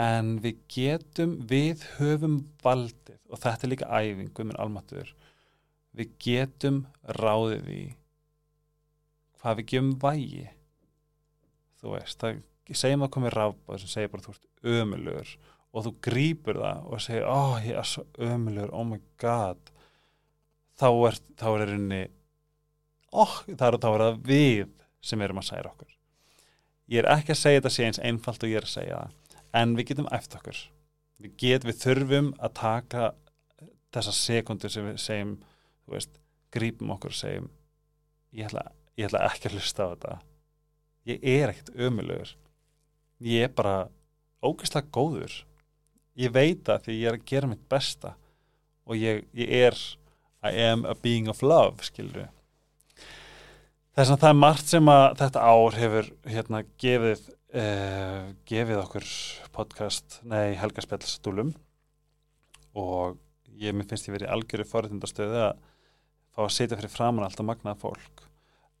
En 0.00 0.36
við 0.44 0.60
getum 0.70 1.32
við 1.50 1.82
höfum 1.96 2.36
valdið 2.62 3.18
og 3.28 3.40
þetta 3.42 3.66
er 3.66 3.72
líka 3.72 3.90
æfingu 3.90 4.46
minn 4.46 4.60
almatur 4.62 5.10
við 5.96 6.12
getum 6.22 6.84
ráðið 7.18 7.70
í 7.74 7.82
hvað 9.40 9.60
við 9.60 9.68
gefum 9.72 9.92
vægi. 10.02 10.46
Þú 11.80 11.94
veist, 11.96 12.20
það 12.20 12.42
segjum 12.76 13.06
að 13.06 13.12
komið 13.16 13.34
rafbáð 13.34 13.82
sem 13.82 13.90
segir 13.90 14.12
bara 14.12 14.26
þú 14.26 14.34
ert 14.34 14.74
ömulur 14.76 15.32
og 15.70 15.86
þú 15.86 15.92
grýpur 16.02 16.58
það 16.58 16.88
og 16.90 17.02
segir 17.04 17.28
oh 17.30 17.54
ég 17.62 17.78
er 17.78 17.86
svo 17.86 18.06
ömulur, 18.18 18.72
oh 18.74 18.86
my 18.86 18.98
god. 19.22 19.60
Þá 20.80 20.88
er 20.90 21.20
þá 21.38 21.46
er 21.52 21.74
einni 21.76 22.02
oh, 23.12 23.38
þá 23.46 23.64
er 23.68 23.78
það 23.84 24.20
við 24.26 24.74
sem 25.04 25.22
erum 25.22 25.40
að 25.40 25.50
segja 25.50 25.70
okkur. 25.70 25.94
Ég 26.90 27.02
er 27.02 27.10
ekki 27.14 27.34
að 27.34 27.42
segja 27.42 27.60
þetta 27.60 27.74
sé 27.74 27.86
eins 27.86 28.02
einfalt 28.02 28.44
og 28.44 28.50
ég 28.50 28.60
er 28.60 28.66
að 28.66 28.74
segja 28.74 29.00
það 29.00 29.16
en 29.60 29.76
við 29.78 29.90
getum 29.90 30.10
eftir 30.14 30.40
okkur. 30.40 30.60
Við, 31.20 31.32
get, 31.36 31.66
við 31.68 31.80
þurfum 31.82 32.32
að 32.40 32.56
taka 32.56 33.06
þessa 33.92 34.14
sekundur 34.16 34.72
sem 34.72 34.86
við 34.86 35.00
segjum 35.02 35.32
veist, 35.90 36.20
grýpum 36.54 36.92
okkur 36.94 37.12
og 37.12 37.18
segjum 37.18 37.48
ég 38.34 38.46
ætla 38.48 38.68
ég 38.98 39.08
ætla 39.08 39.24
ekki 39.28 39.50
að 39.50 39.58
hlusta 39.58 39.86
á 39.86 39.90
þetta. 39.92 40.20
Ég 41.10 41.26
er 41.26 41.52
ekkert 41.52 41.74
ömulegur 41.78 42.34
ég 43.20 43.44
er 43.44 43.54
bara 43.54 43.90
ógeðslega 44.40 44.88
góður 44.92 45.34
ég 46.20 46.34
veit 46.34 46.62
það 46.66 46.84
því 46.86 46.98
ég 46.98 47.08
er 47.10 47.18
að 47.18 47.26
gera 47.32 47.50
mitt 47.50 47.64
besta 47.70 48.14
og 48.86 48.98
ég, 48.98 49.24
ég 49.36 49.54
er 49.68 49.78
I 50.40 50.54
am 50.70 50.86
a 50.88 50.94
being 50.96 51.28
of 51.32 51.42
love 51.44 51.84
skilur 51.84 52.22
við 52.22 52.28
þess 53.96 54.14
að 54.14 54.22
það 54.22 54.30
er 54.30 54.38
margt 54.40 54.70
sem 54.72 54.92
að 54.92 55.06
þetta 55.20 55.48
ár 55.52 55.76
hefur 55.76 56.12
hérna 56.30 56.62
gefið 56.80 57.24
eh, 57.52 58.30
gefið 58.48 58.84
okkur 58.84 59.10
podcast 59.56 60.20
nei 60.24 60.54
helgarspjallstúlum 60.60 61.52
og 62.78 63.18
ég 63.60 63.74
minn 63.76 63.88
finnst 63.88 64.08
ég 64.08 64.16
verið 64.16 64.32
algjöru 64.32 64.66
forðindastöðu 64.68 65.42
að 65.48 65.58
fá 66.34 66.42
að 66.46 66.54
setja 66.54 66.78
fyrir 66.78 66.92
framann 66.92 67.26
allt 67.26 67.40
og 67.42 67.48
magnað 67.48 67.80
fólk. 67.82 68.24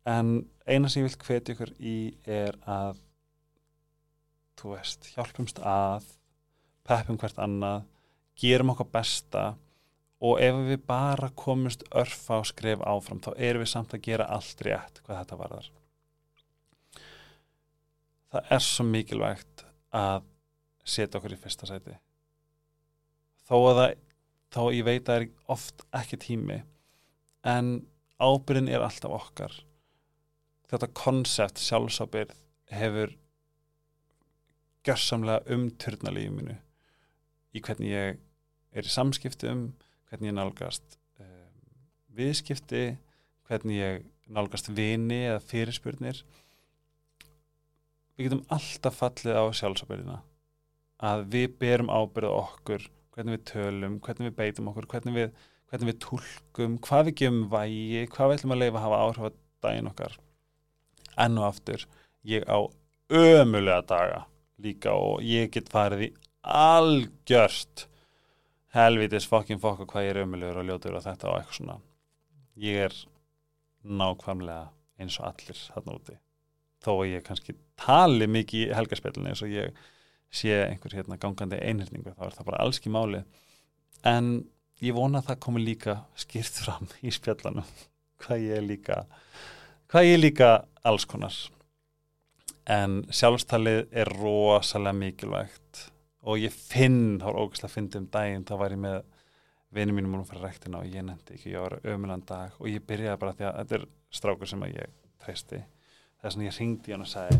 En 0.08 0.38
eina 0.64 0.88
sem 0.88 1.02
ég 1.02 1.10
vil 1.10 1.26
hvetja 1.26 1.54
ykkur 1.54 1.72
í 1.76 1.96
er 2.24 2.56
að 2.64 3.00
þú 4.60 4.74
veist, 4.76 5.10
hjálpumst 5.14 5.60
að 5.64 6.06
peppum 6.90 7.18
hvert 7.20 7.38
annað 7.38 7.84
gerum 8.40 8.72
okkar 8.74 8.88
besta 8.92 9.44
og 10.20 10.40
ef 10.42 10.58
við 10.66 10.82
bara 10.88 11.30
komumst 11.36 11.84
örfa 11.96 12.40
og 12.42 12.48
skref 12.50 12.82
áfram 12.84 13.22
þá 13.24 13.30
erum 13.36 13.64
við 13.64 13.72
samt 13.72 13.94
að 13.96 14.04
gera 14.04 14.28
allt 14.34 14.64
rétt 14.66 15.00
hvað 15.04 15.22
þetta 15.22 15.38
varðar. 15.40 15.70
Það 18.30 18.52
er 18.56 18.62
svo 18.64 18.86
mikilvægt 18.86 19.64
að 19.96 20.26
setja 20.84 21.18
okkur 21.18 21.34
í 21.34 21.40
fyrsta 21.40 21.68
sæti. 21.68 21.96
Þó 23.48 23.56
að 23.56 23.80
það 23.80 23.96
þá 24.50 24.62
ég 24.74 24.86
veit 24.86 25.00
að 25.00 25.08
það 25.08 25.20
er 25.22 25.26
oft 25.54 25.84
ekki 25.96 26.20
tími 26.26 26.60
en 27.46 27.72
ábyrðin 28.20 28.70
er 28.70 28.84
alltaf 28.84 29.14
okkar. 29.16 29.54
Þetta 30.70 30.92
konsept 30.94 31.62
sjálfsábyrð 31.62 32.36
hefur 32.70 33.16
görsamlega 34.86 35.56
umturna 35.56 36.12
lífið 36.14 36.36
minu 36.36 36.58
í 37.54 37.62
hvernig 37.64 37.92
ég 37.92 38.20
er 38.70 38.86
í 38.86 38.92
samskiptum, 38.92 39.70
hvernig 40.10 40.30
ég 40.30 40.36
nálgast 40.36 40.96
um, 41.22 41.58
viðskipti, 42.16 42.84
hvernig 43.48 43.80
ég 43.80 44.06
nálgast 44.30 44.70
vini 44.70 45.24
eða 45.26 45.42
fyrirspurnir. 45.50 46.22
Við 48.14 48.28
getum 48.28 48.44
alltaf 48.52 48.98
fallið 49.00 49.38
á 49.40 49.44
sjálfsábyrðina 49.56 50.20
að 51.10 51.26
við 51.32 51.54
berum 51.62 51.90
ábyrða 51.90 52.32
okkur, 52.42 52.88
hvernig 53.14 53.38
við 53.38 53.46
tölum, 53.54 54.00
hvernig 54.04 54.30
við 54.30 54.36
beitum 54.38 54.68
okkur, 54.70 54.88
hvernig 54.92 55.16
við, 55.16 55.46
hvernig 55.70 55.92
við 55.92 56.00
tólkum, 56.04 56.80
hvað 56.84 57.06
við 57.08 57.20
gefum 57.22 57.44
vægi, 57.52 58.02
hvað 58.12 58.32
við 58.32 58.38
ætlum 58.38 58.56
að 58.56 58.62
leifa 58.64 58.76
að 58.76 58.84
hafa 58.86 59.00
áhrif 59.06 59.30
að 59.30 59.38
daginn 59.64 59.90
okkar 59.90 60.18
enn 61.20 61.38
og 61.40 61.48
aftur 61.50 61.86
ég 62.26 62.44
á 62.48 62.58
ömulega 63.10 63.82
daga 63.88 64.20
líka 64.60 64.94
og 64.94 65.24
ég 65.24 65.50
get 65.54 65.70
farið 65.72 66.06
í 66.06 66.10
algjörst 66.42 67.86
helvitis 68.74 69.26
fokkin 69.28 69.60
fokka 69.60 69.86
hvað 69.90 70.06
ég 70.06 70.12
er 70.14 70.22
ömulegur 70.24 70.60
og 70.62 70.68
ljótur 70.68 70.98
og 70.98 71.04
þetta 71.04 71.30
og 71.30 71.38
eitthvað 71.38 71.58
svona. 71.58 71.78
Ég 72.60 72.84
er 72.86 72.98
nákvæmlega 73.82 74.68
eins 75.00 75.18
og 75.20 75.30
allir 75.30 75.58
þarna 75.58 75.96
úti. 75.96 76.16
Þó 76.80 76.92
að 76.94 77.10
ég 77.10 77.24
kannski 77.26 77.56
tali 77.80 78.28
mikið 78.30 78.68
í 78.68 78.76
helgarspillinu 78.76 79.32
eins 79.32 79.42
og 79.44 79.52
ég 79.52 79.76
sé 80.30 80.54
einhver 80.62 80.94
hérna 80.94 81.18
gangandi 81.20 81.58
einhörningu 81.58 82.14
þá 82.14 82.26
er 82.28 82.36
það 82.36 82.48
bara 82.50 82.62
alls 82.62 82.78
ekki 82.78 82.92
máli 82.94 83.24
en 84.06 84.28
ég 84.80 84.94
vona 84.94 85.18
að 85.20 85.32
það 85.32 85.40
komi 85.46 85.62
líka 85.64 85.96
skýrt 86.18 86.60
fram 86.62 86.86
í 87.02 87.10
spjallanum 87.12 87.66
hvað 88.22 88.44
ég 88.46 88.60
er 88.60 88.66
líka 88.66 89.00
hvað 89.90 90.06
ég 90.06 90.18
er 90.18 90.22
líka 90.22 90.50
alls 90.86 91.08
konar. 91.08 91.34
En 92.70 93.00
sjálfstalið 93.10 93.88
er 93.90 94.12
rosalega 94.20 94.94
mikilvægt 94.94 95.88
og 96.26 96.40
ég 96.40 96.52
finn, 96.52 97.18
þá 97.20 97.30
er 97.30 97.40
ógæslega 97.40 97.70
að 97.70 97.74
finna 97.76 98.00
um 98.00 98.08
daginn, 98.12 98.46
þá 98.48 98.54
var 98.60 98.74
ég 98.74 98.82
með 98.82 99.00
vinið 99.70 99.96
mínum 99.96 100.14
múlum 100.14 100.28
fyrir 100.28 100.46
rektina 100.48 100.80
og 100.80 100.90
ég 100.90 101.04
nefndi 101.06 101.36
ekki, 101.36 101.52
ég 101.54 101.64
var 101.64 101.76
ömulan 101.92 102.24
dag 102.26 102.56
og 102.58 102.68
ég 102.68 102.84
byrjaði 102.86 103.20
bara 103.22 103.36
því 103.38 103.46
að 103.48 103.58
þetta 103.60 103.76
er 103.78 103.84
strákur 104.18 104.50
sem 104.50 104.64
ég 104.66 104.96
treysti. 105.22 105.60
Þess 106.20 106.36
að 106.36 106.46
ég 106.46 106.56
ringdi 106.58 106.94
hann 106.94 107.04
og 107.06 107.10
sagði 107.10 107.38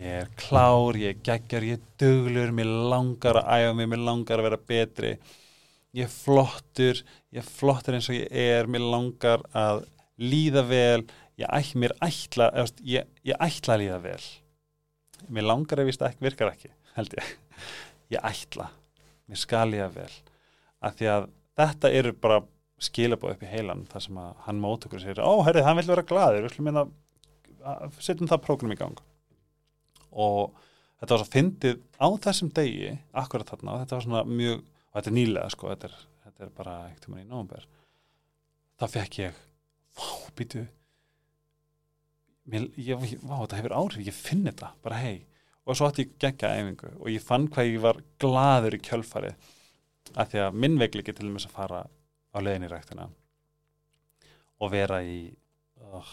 ég 0.00 0.16
er 0.22 0.32
klár, 0.38 0.98
ég 0.98 1.14
er 1.14 1.22
geggar, 1.26 1.66
ég 1.66 1.78
er 1.78 1.86
duglur 2.00 2.52
mér 2.54 2.72
langar 2.92 3.40
að 3.40 3.52
æfa 3.56 3.76
mig, 3.78 3.90
mér 3.92 4.04
langar 4.08 4.42
að 4.42 4.48
vera 4.48 4.60
betri. 4.72 5.14
Ég 5.96 6.06
er 6.06 6.12
flottur 6.12 7.00
ég 7.30 7.40
er 7.42 7.46
flottur 7.46 7.96
eins 7.96 8.10
og 8.10 8.18
ég 8.18 8.28
er 8.30 8.68
mér 8.70 8.84
langar 8.92 9.42
að 9.56 9.84
líða 10.20 10.64
vel. 10.66 11.06
Ég, 11.40 11.46
ætl, 11.48 11.78
mér 11.80 11.94
ætla 12.04 12.50
ég, 12.84 13.06
ég 13.24 13.38
ætla 13.40 13.76
að 13.76 13.84
líða 13.84 14.00
vel. 14.04 14.22
Mér 15.30 15.46
langar 15.48 15.80
að 15.82 15.90
vista 15.90 16.10
ekki, 16.10 16.24
virkar 16.26 16.52
ekki 16.52 16.72
held 16.96 17.14
ég, 17.16 17.34
ég 18.10 18.24
ætla 18.26 18.70
mér 19.30 19.38
skal 19.40 19.68
líða 19.70 19.90
vel. 19.94 20.10
Að 20.82 20.96
því 20.98 21.10
að 21.14 21.28
þetta 21.60 21.92
eru 22.00 22.14
bara 22.18 22.40
skilabóð 22.80 23.34
upp 23.34 23.44
í 23.44 23.50
heilan 23.50 23.84
þar 23.90 24.06
sem 24.06 24.18
að 24.22 24.32
hann 24.46 24.62
mótökur 24.62 25.02
sér, 25.02 25.20
ó 25.20 25.44
herrið, 25.44 25.66
hann 25.66 25.78
vil 25.78 25.90
vera 25.92 26.06
gladur 26.08 26.46
við 26.46 26.50
ætlum 26.50 26.70
að 26.80 27.96
setjum 28.00 28.30
það 28.30 28.44
prógram 28.46 28.72
í 28.72 28.78
gang. 28.80 29.02
Og 30.10 30.56
þetta 31.00 31.14
var 31.14 31.22
svo 31.22 31.32
fyndið 31.34 31.82
á 32.00 32.08
þessum 32.26 32.52
degi 32.56 32.94
akkurat 33.16 33.52
þarna 33.52 33.74
og 33.74 33.82
þetta 33.84 33.98
var 33.98 34.06
svona 34.06 34.24
mjög 34.28 34.58
og 34.90 34.98
þetta 34.98 35.10
er 35.10 35.16
nýlega 35.16 35.52
sko, 35.54 35.70
þetta 35.70 35.88
er, 35.88 35.96
þetta 36.24 36.44
er 36.44 36.52
bara 36.56 36.76
ekkert 36.88 37.06
um 37.06 37.14
hann 37.14 37.22
í 37.22 37.28
nógumber 37.30 37.66
þá 38.80 38.84
fekk 38.96 39.18
ég 39.20 39.40
vá, 39.96 40.06
býtu 40.38 40.64
vá, 42.50 43.36
þetta 43.44 43.60
hefur 43.60 43.76
áhrif, 43.76 44.06
ég 44.08 44.16
finn 44.16 44.46
þetta 44.48 44.72
bara 44.84 45.00
hei, 45.00 45.20
og 45.66 45.76
svo 45.76 45.88
ætti 45.90 46.06
ég 46.06 46.16
gegja 46.22 46.52
æfingu 46.56 46.92
og 46.96 47.08
ég 47.12 47.24
fann 47.24 47.48
hvað 47.52 47.70
ég 47.70 47.82
var 47.84 48.00
gladur 48.22 48.76
í 48.76 48.82
kjölfarið. 48.86 49.36
Að 50.16 50.32
því 50.32 50.42
að 50.44 50.58
minn 50.64 50.78
veikleiki 50.80 51.14
til 51.14 51.28
þess 51.30 51.48
að 51.50 51.56
fara 51.56 51.80
á 51.86 52.38
leðin 52.42 52.66
í 52.66 52.70
ræktina 52.70 53.06
og 54.60 54.72
vera 54.72 54.98
í 55.06 55.20
oh, 55.94 56.10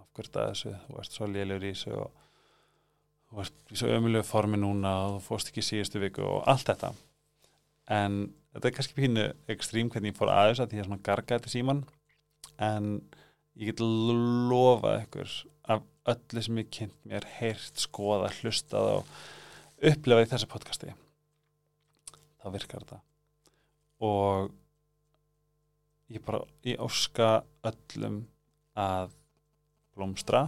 afhverta 0.00 0.48
þessu? 0.50 0.72
Þú 0.86 0.96
veist 0.96 1.16
svo 1.16 1.28
léljur 1.30 1.66
í 1.66 1.74
þessu 1.74 1.94
og 1.98 2.10
þú 3.30 3.40
veist 3.40 3.60
í 3.70 3.80
svo 3.82 3.92
ömulegu 3.94 4.26
formi 4.26 4.60
núna 4.60 4.94
og 5.06 5.18
þú 5.18 5.22
fórst 5.28 5.52
ekki 5.52 5.66
síðustu 5.66 6.02
viku 6.02 6.24
og 6.26 6.44
allt 6.50 6.70
þetta. 6.72 6.92
En 7.90 8.22
þetta 8.54 8.70
er 8.70 8.76
kannski 8.76 8.96
pínu 8.96 9.26
ekstrím 9.52 9.90
hvernig 9.92 10.14
ég 10.14 10.18
fór 10.18 10.32
aðeins 10.32 10.62
að 10.62 10.72
því 10.72 10.82
að 10.82 10.88
svona 10.88 11.04
garga 11.10 11.38
þetta 11.38 11.52
síman 11.52 11.84
en 12.60 12.92
ég 13.60 13.70
get 13.70 13.82
lofað 13.82 15.04
ykkur 15.04 15.36
öllu 16.08 16.42
sem 16.42 16.58
ég 16.62 16.72
kynnt 16.72 16.96
mér 17.08 17.26
heyrt, 17.38 17.76
skoða, 17.80 18.30
hlustað 18.40 18.94
og 18.94 19.14
upplefað 19.90 20.24
í 20.24 20.30
þessu 20.32 20.48
podcasti. 20.50 20.94
Þá 22.40 22.46
virkar 22.54 22.84
þetta. 22.84 23.00
Og 24.06 24.50
ég 26.10 26.24
bara, 26.24 26.42
ég 26.66 26.80
óska 26.80 27.42
öllum 27.68 28.22
að 28.78 29.12
blómstra 29.96 30.46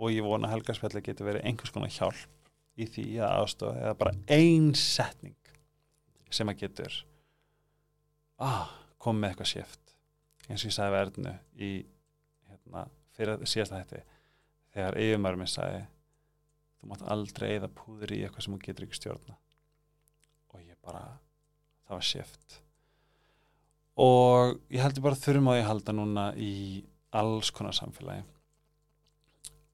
og 0.00 0.14
ég 0.14 0.24
vona 0.24 0.48
að 0.48 0.56
helgarspjalli 0.56 1.02
getur 1.04 1.28
verið 1.28 1.46
einhvers 1.48 1.74
konar 1.74 1.92
hjálp 1.92 2.80
í 2.80 2.86
því 2.88 3.06
að 3.20 3.36
aðstofa 3.42 3.80
eða 3.82 3.98
bara 4.00 4.16
ein 4.32 4.70
setning 4.78 5.36
sem 6.30 6.48
að 6.48 6.62
getur 6.62 6.96
ah, 8.40 8.70
komið 9.02 9.20
með 9.20 9.32
eitthvað 9.32 9.50
sérft 9.52 9.94
eins 10.46 10.62
og 10.62 10.70
ég 10.70 10.76
sagði 10.76 10.94
verðinu 10.96 11.34
í 11.58 11.70
hérna, 12.48 12.86
fyrir 13.18 13.44
síðasta 13.50 13.82
hætti 13.82 14.02
þegar 14.74 14.98
yfirmærum 15.04 15.44
ég 15.46 15.52
sagði 15.52 15.82
þú 16.80 16.90
mátt 16.90 17.06
aldrei 17.14 17.50
eða 17.56 17.72
púður 17.80 18.14
í 18.16 18.22
eitthvað 18.24 18.46
sem 18.46 18.56
þú 18.56 18.62
getur 18.66 18.86
ekki 18.86 19.00
stjórna 19.00 19.36
og 20.50 20.62
ég 20.64 20.76
bara 20.84 21.04
það 21.86 21.96
var 21.96 22.08
sérft 22.10 22.60
og 24.00 24.56
ég 24.72 24.80
heldur 24.84 25.04
bara 25.04 25.18
þurfum 25.18 25.50
á 25.50 25.52
því 25.52 25.60
að 25.60 25.70
halda 25.70 25.96
núna 25.96 26.26
í 26.40 26.54
alls 27.16 27.50
konar 27.54 27.76
samfélagi. 27.76 28.24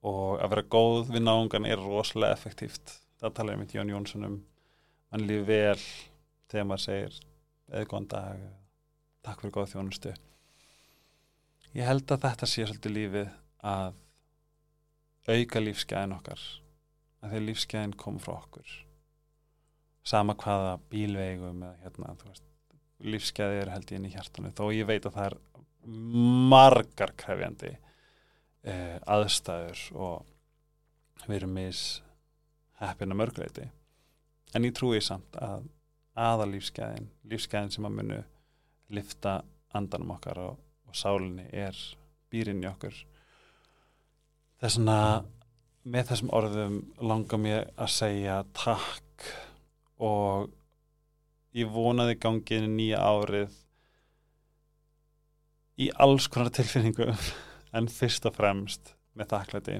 Og 0.06 0.38
að 0.40 0.52
vera 0.52 0.68
góð 0.70 1.10
við 1.14 1.24
náungan 1.24 1.66
er 1.68 1.82
rosalega 1.82 2.36
effektíft. 2.36 2.98
Það 3.20 3.34
tala 3.36 3.54
ég 3.54 3.60
með 3.62 3.74
Jón 3.76 3.92
Jónsson 3.92 4.28
um. 4.28 4.36
Mann 5.10 5.26
lífi 5.26 5.46
vel 5.48 5.82
þegar 6.50 6.68
maður 6.68 6.84
segir 6.84 7.18
eða 7.70 7.88
góðan 7.90 8.08
dag 8.12 8.42
takk 9.26 9.42
fyrir 9.42 9.54
góða 9.54 9.72
þjónustu. 9.74 10.14
Ég 11.76 11.88
held 11.88 12.10
að 12.10 12.26
þetta 12.26 12.48
sé 12.50 12.66
svolítið 12.66 12.96
lífið 12.96 13.30
að 13.66 13.96
auka 15.26 15.62
lífsgæðin 15.62 16.16
okkar 16.16 16.42
að 17.22 17.32
því 17.32 17.44
lífsgæðin 17.46 17.96
kom 17.98 18.18
frá 18.22 18.36
okkur. 18.36 18.74
Sama 20.06 20.36
hvaða 20.38 20.76
bílvegum 20.90 21.64
eða 21.66 21.82
hérna 21.82 22.14
veist 22.22 22.44
lífsgæði 23.04 23.60
er 23.60 23.72
held 23.74 23.90
ég 23.90 23.98
inn 23.98 24.08
í 24.08 24.14
hjartunni 24.14 24.52
þó 24.56 24.64
ég 24.72 24.88
veit 24.88 25.06
að 25.06 25.18
það 25.18 25.26
er 25.30 25.36
margar 26.52 27.12
krefjandi 27.20 27.72
eh, 28.66 28.96
aðstæður 29.04 29.82
og 29.94 31.26
við 31.26 31.36
erum 31.40 31.56
mis 31.58 31.82
heppina 32.80 33.16
mörgleiti 33.18 33.66
en 34.54 34.66
ég 34.66 34.74
trúi 34.76 35.02
samt 35.04 35.36
að 35.42 35.68
aða 36.16 36.48
lífsgæðin 36.54 37.10
lífsgæðin 37.28 37.74
sem 37.74 37.88
að 37.88 37.98
munu 38.00 38.22
lifta 38.96 39.40
andanum 39.76 40.14
okkar 40.16 40.40
og, 40.40 40.56
og 40.88 40.96
sálinni 40.96 41.46
er 41.52 41.76
býrin 42.32 42.64
í 42.64 42.70
okkur 44.56 44.66
þess 44.66 44.78
að 44.88 45.26
með 45.86 46.08
þessum 46.08 46.30
orðum 46.34 46.78
langar 46.98 47.38
mér 47.38 47.68
að 47.76 47.92
segja 47.94 48.40
takk 48.56 49.26
og 50.02 50.48
ég 51.56 51.68
vonaði 51.72 52.16
ganginu 52.20 52.68
nýja 52.72 53.00
árið 53.00 53.54
í 55.76 55.90
alls 56.00 56.26
konar 56.32 56.50
tilfinningu 56.50 57.06
en 57.76 57.88
fyrst 57.92 58.26
og 58.26 58.34
fremst 58.36 58.94
með 59.16 59.30
þakklæti. 59.32 59.76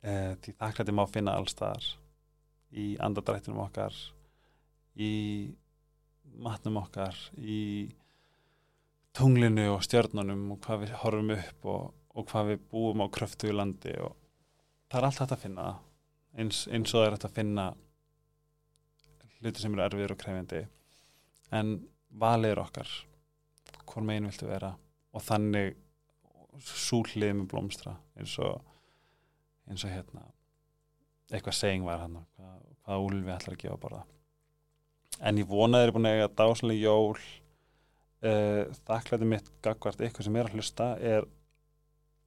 E, 0.00 0.12
því 0.40 0.56
þakklæti 0.56 0.96
má 0.96 1.04
finna 1.08 1.36
allstaðar 1.36 1.86
í 2.72 2.96
andadrættinum 3.02 3.60
okkar 3.66 3.94
í 4.96 5.52
matnum 6.40 6.80
okkar 6.80 7.16
í 7.36 7.90
tunglinu 9.16 9.68
og 9.74 9.82
stjörnunum 9.84 10.52
og 10.54 10.60
hvað 10.64 10.84
við 10.84 10.94
horfum 11.02 11.34
upp 11.36 11.66
og, 11.68 11.88
og 12.20 12.26
hvað 12.30 12.52
við 12.52 12.64
búum 12.72 13.04
á 13.04 13.06
kröftu 13.12 13.50
í 13.50 13.56
landi 13.56 13.94
og 14.04 14.16
það 14.90 14.98
er 15.00 15.06
allt 15.08 15.20
þetta 15.22 15.38
að 15.38 15.44
finna 15.44 15.68
eins, 16.36 16.64
eins 16.68 16.94
og 16.94 17.00
það 17.00 17.06
er 17.06 17.16
þetta 17.16 17.30
að 17.30 17.38
finna 17.38 17.66
hluti 19.40 19.62
sem 19.62 19.76
eru 19.76 19.84
erfiður 19.86 20.14
og 20.14 20.20
krefjandi. 20.20 20.64
En 21.56 21.76
valið 22.20 22.54
er 22.54 22.62
okkar 22.62 22.90
hvort 23.80 24.06
meginn 24.06 24.28
viltu 24.28 24.48
vera 24.50 24.74
og 25.10 25.24
þannig 25.26 25.78
súlið 26.60 27.34
með 27.38 27.48
blómstra 27.50 27.96
eins 28.18 28.36
og 28.42 28.60
eins 29.70 29.84
og 29.86 29.92
hérna 29.94 30.26
eitthvað 31.30 31.56
seging 31.56 31.84
var 31.86 32.02
hann 32.02 32.18
hvað, 32.36 32.56
hvaða 32.84 33.04
úl 33.06 33.20
við 33.20 33.34
ætlar 33.36 33.56
að 33.56 33.62
gefa 33.64 33.78
bara 33.80 34.00
en 35.20 35.40
ég 35.40 35.48
vonaði 35.48 35.82
að 35.82 35.84
þið 35.84 35.90
er 35.90 35.94
búin 35.96 36.08
að 36.08 36.16
eiga 36.16 36.32
dásanlega 36.40 36.84
jól. 36.86 37.20
Uh, 38.20 38.66
þakklæði 38.84 39.26
mitt 39.30 39.46
gagvart 39.64 40.02
eitthvað 40.04 40.26
sem 40.26 40.34
er 40.36 40.48
að 40.48 40.56
hlusta 40.58 40.88
er 41.00 41.26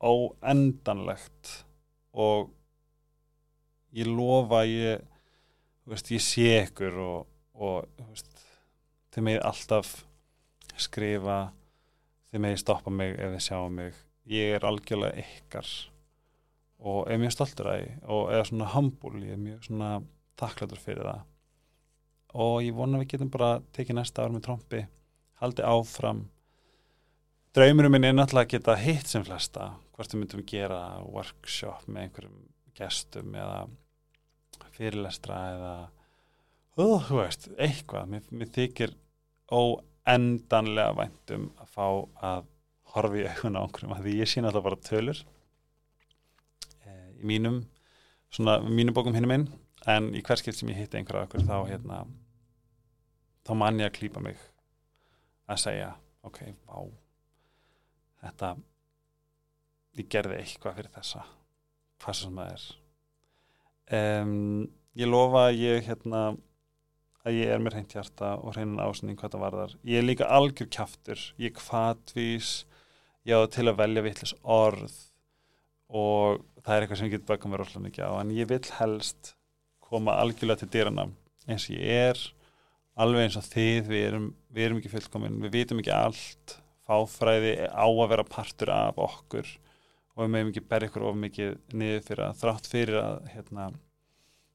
óendanlegt 0.04 1.54
og 2.14 2.52
ég 3.96 4.10
lofa 4.10 4.64
ég 4.68 5.04
veist, 5.90 6.12
ég 6.12 6.24
sé 6.24 6.48
ykkur 6.64 7.00
og, 7.04 7.28
og 7.56 8.08
veist, 8.10 8.32
þið 9.14 9.28
megir 9.28 9.46
alltaf 9.48 9.96
skrifa 10.82 11.38
þið 12.34 12.42
megir 12.46 12.62
stoppa 12.64 12.94
mig 12.94 13.14
ef 13.14 13.36
þið 13.36 13.46
sjáum 13.46 13.76
mig. 13.78 13.98
Ég 14.30 14.56
er 14.56 14.66
algjörlega 14.66 15.22
ykkar 15.22 15.70
og 16.84 17.06
er 17.12 17.20
mjög 17.22 17.36
stoltur 17.36 17.70
að 17.72 17.82
ég 17.84 18.10
og 18.12 18.32
er 18.34 18.48
svona 18.48 18.72
hambúl, 18.74 19.20
ég 19.22 19.36
er 19.36 19.40
mjög 19.40 19.68
svona 19.68 19.92
þakklætur 20.42 20.82
fyrir 20.82 21.08
það. 21.08 21.22
Og 22.34 22.56
ég 22.66 22.76
vona 22.76 22.98
að 22.98 23.04
við 23.04 23.12
getum 23.14 23.32
bara 23.36 23.52
tekið 23.76 24.00
næsta 24.00 24.26
ár 24.26 24.34
með 24.34 24.46
trombi, 24.48 24.82
haldi 25.44 25.66
áfram. 25.68 26.24
Draumurum 27.54 27.94
minn 27.94 28.10
er 28.10 28.16
náttúrulega 28.18 28.48
að 28.48 28.56
geta 28.56 28.80
hitt 28.82 29.12
sem 29.12 29.26
flesta 29.28 29.70
hvort 30.04 30.16
við 30.16 30.20
myndum 30.20 30.46
gera 30.52 30.82
workshop 31.08 31.88
með 31.88 32.08
einhverjum 32.08 32.40
gestum 32.76 33.36
eða 33.38 33.60
fyrirlestra 34.74 35.38
eða 35.54 35.74
uh, 36.76 37.06
þú 37.08 37.20
veist, 37.22 37.48
eitthvað. 37.62 38.10
Mér, 38.12 38.26
mér 38.34 38.50
þykir 38.52 38.96
óendanlega 39.54 40.98
væntum 40.98 41.52
að 41.62 41.72
fá 41.72 41.86
að 42.28 42.50
horfi 42.94 43.24
í 43.24 43.30
augun 43.30 43.58
á 43.58 43.62
okkur 43.64 43.94
því 44.04 44.18
ég 44.20 44.30
sé 44.30 44.44
náttúrulega 44.44 44.68
bara 44.68 44.84
tölur 44.86 45.22
í 47.24 47.30
mínum 47.30 47.62
svona 48.34 48.60
mínum 48.66 48.96
bókum 48.96 49.16
hinnum 49.16 49.34
inn 49.38 49.48
en 49.90 50.12
í 50.16 50.22
hverskipt 50.26 50.60
sem 50.60 50.70
ég 50.74 50.84
hitti 50.84 51.00
einhverja 51.00 51.28
okkur 51.28 51.46
þá 51.48 51.56
hérna 51.72 52.04
þá 53.48 53.54
man 53.60 53.82
ég 53.82 53.90
að 53.90 53.98
klýpa 53.98 54.22
mig 54.24 54.38
að 55.50 55.64
segja 55.64 55.90
ok, 56.28 56.44
vá 56.68 56.78
þetta 58.24 58.54
ég 60.00 60.10
gerði 60.10 60.40
eitthvað 60.42 60.80
fyrir 60.80 60.94
þessa 60.96 61.24
hvað 62.04 62.18
sem 62.20 62.40
það 62.40 62.54
er. 62.54 62.66
Um, 63.94 64.66
ég 64.98 65.10
lofa 65.10 65.48
að 65.50 65.62
ég 65.62 65.88
hérna 65.88 66.24
að 67.24 67.38
ég 67.38 67.52
er 67.54 67.62
mér 67.64 67.78
hreint 67.78 67.96
hjarta 67.96 68.34
og 68.42 68.56
hreinan 68.56 68.84
ásending 68.84 69.20
hvað 69.20 69.36
það 69.36 69.46
varðar. 69.46 69.76
Ég 69.88 70.02
er 70.02 70.08
líka 70.08 70.30
algjör 70.36 70.70
kjaftur. 70.76 71.22
Ég 71.40 71.54
er 71.54 71.58
kvatvís 71.60 72.52
ég 73.24 73.40
á 73.40 73.48
til 73.48 73.70
að 73.70 73.80
velja 73.80 74.04
vittlis 74.04 74.36
orð 74.44 74.96
og 75.94 76.42
það 76.64 76.76
er 76.76 76.86
eitthvað 76.86 77.00
sem 77.00 77.10
ég 77.10 77.16
get 77.16 77.28
baka 77.30 77.50
mér 77.50 77.64
rosalega 77.64 77.88
mikið 77.88 78.12
á. 78.12 78.14
En 78.20 78.34
ég 78.36 78.50
vil 78.50 78.64
helst 78.80 79.34
koma 79.84 80.18
algjörlega 80.20 80.64
til 80.64 80.72
dýrana 80.74 81.08
eins 81.48 81.70
og 81.70 81.78
ég 81.78 82.10
er 82.10 82.26
alveg 83.00 83.28
eins 83.28 83.40
og 83.40 83.48
þið. 83.48 83.82
Við 83.88 84.06
erum, 84.10 84.30
við 84.52 84.68
erum 84.68 84.82
ekki 84.82 84.94
fullkomin, 84.98 85.40
við 85.46 85.58
vitum 85.60 85.84
ekki 85.84 85.96
allt. 85.96 86.58
Fáfræði 86.84 87.56
á 87.72 87.88
að 87.88 88.10
vera 88.12 88.28
partur 88.28 88.74
af 88.74 89.00
okkur 89.00 89.48
og 90.14 90.24
við 90.24 90.32
meðum 90.36 90.54
ekki 90.54 90.66
berja 90.70 90.92
ykkur 90.92 91.08
of 91.10 91.20
mikið 91.20 91.54
niður 91.74 92.08
fyrir 92.08 92.26
að 92.28 92.40
þrátt 92.42 92.70
fyrir 92.70 93.00
að 93.02 93.30
hérna, 93.34 93.68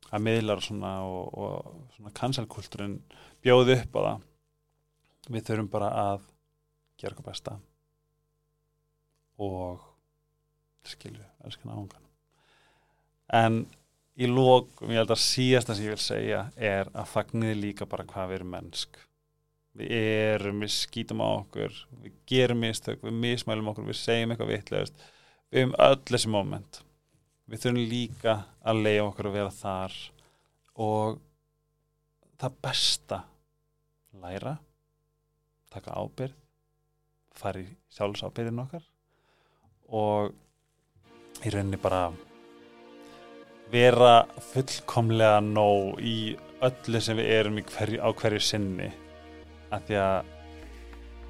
að 0.09 0.25
miðlar 0.27 0.65
svona 0.65 0.93
og, 1.05 1.39
og 1.39 1.95
svona 1.97 2.15
kansalkultúrin 2.17 2.99
bjóði 3.45 3.79
upp 3.83 3.99
á 3.99 4.01
það. 4.01 4.27
Við 5.29 5.49
þurfum 5.51 5.73
bara 5.73 5.95
að 6.09 6.29
gera 6.99 7.17
okkur 7.17 7.31
besta. 7.31 7.57
Og 9.39 9.83
skilju, 10.89 11.25
elskan 11.45 11.75
áhengan 11.75 12.09
en 13.29 13.67
í 14.19 14.29
lókum, 14.29 14.91
ég 14.91 15.03
held 15.03 15.13
að 15.13 15.23
síðasta 15.23 15.77
sem 15.77 15.87
ég 15.87 15.95
vil 15.95 16.03
segja 16.03 16.41
er 16.57 16.89
að 16.97 17.13
fagniði 17.13 17.59
líka 17.61 17.87
bara 17.89 18.07
hvað 18.09 18.31
við 18.31 18.39
erum 18.39 18.51
mennsk. 18.57 18.99
Við 19.79 19.93
erum, 19.95 20.65
við 20.65 20.73
skýtum 20.75 21.23
á 21.23 21.29
okkur 21.29 21.77
við 22.03 22.17
gerum 22.27 22.65
mistök, 22.65 23.05
við 23.05 23.15
mismælum 23.15 23.71
okkur 23.73 23.87
við 23.87 24.01
segjum 24.01 24.35
eitthvað 24.35 24.53
vitlegust 24.57 25.05
við 25.53 25.65
hefum 25.65 25.75
öll 25.87 26.05
þessi 26.11 26.33
moment. 26.33 26.81
Við 27.49 27.65
þurfum 27.65 27.91
líka 27.93 28.35
að 28.61 28.83
leiða 28.85 29.07
okkur 29.07 29.31
að 29.31 29.39
vera 29.39 29.55
þar 29.59 29.99
og 30.85 31.21
það 32.39 32.59
besta 32.65 33.23
læra 34.23 34.59
taka 35.73 35.97
ábyrð 35.97 36.37
fara 37.39 37.63
í 37.63 37.69
sjálfsábyrðin 37.95 38.63
okkar 38.65 38.85
og 39.95 40.33
í 41.47 41.53
rauninni 41.55 41.79
bara 41.81 42.09
vera 43.73 44.25
fullkomlega 44.51 45.41
nóg 45.45 46.01
í 46.03 46.19
öllu 46.65 47.01
sem 47.05 47.19
við 47.19 47.31
erum 47.37 47.61
hverju, 47.63 48.01
á 48.03 48.09
hverju 48.11 48.41
sinni. 48.43 48.89
Að 49.71 49.85
því 49.89 49.99
að 50.03 50.33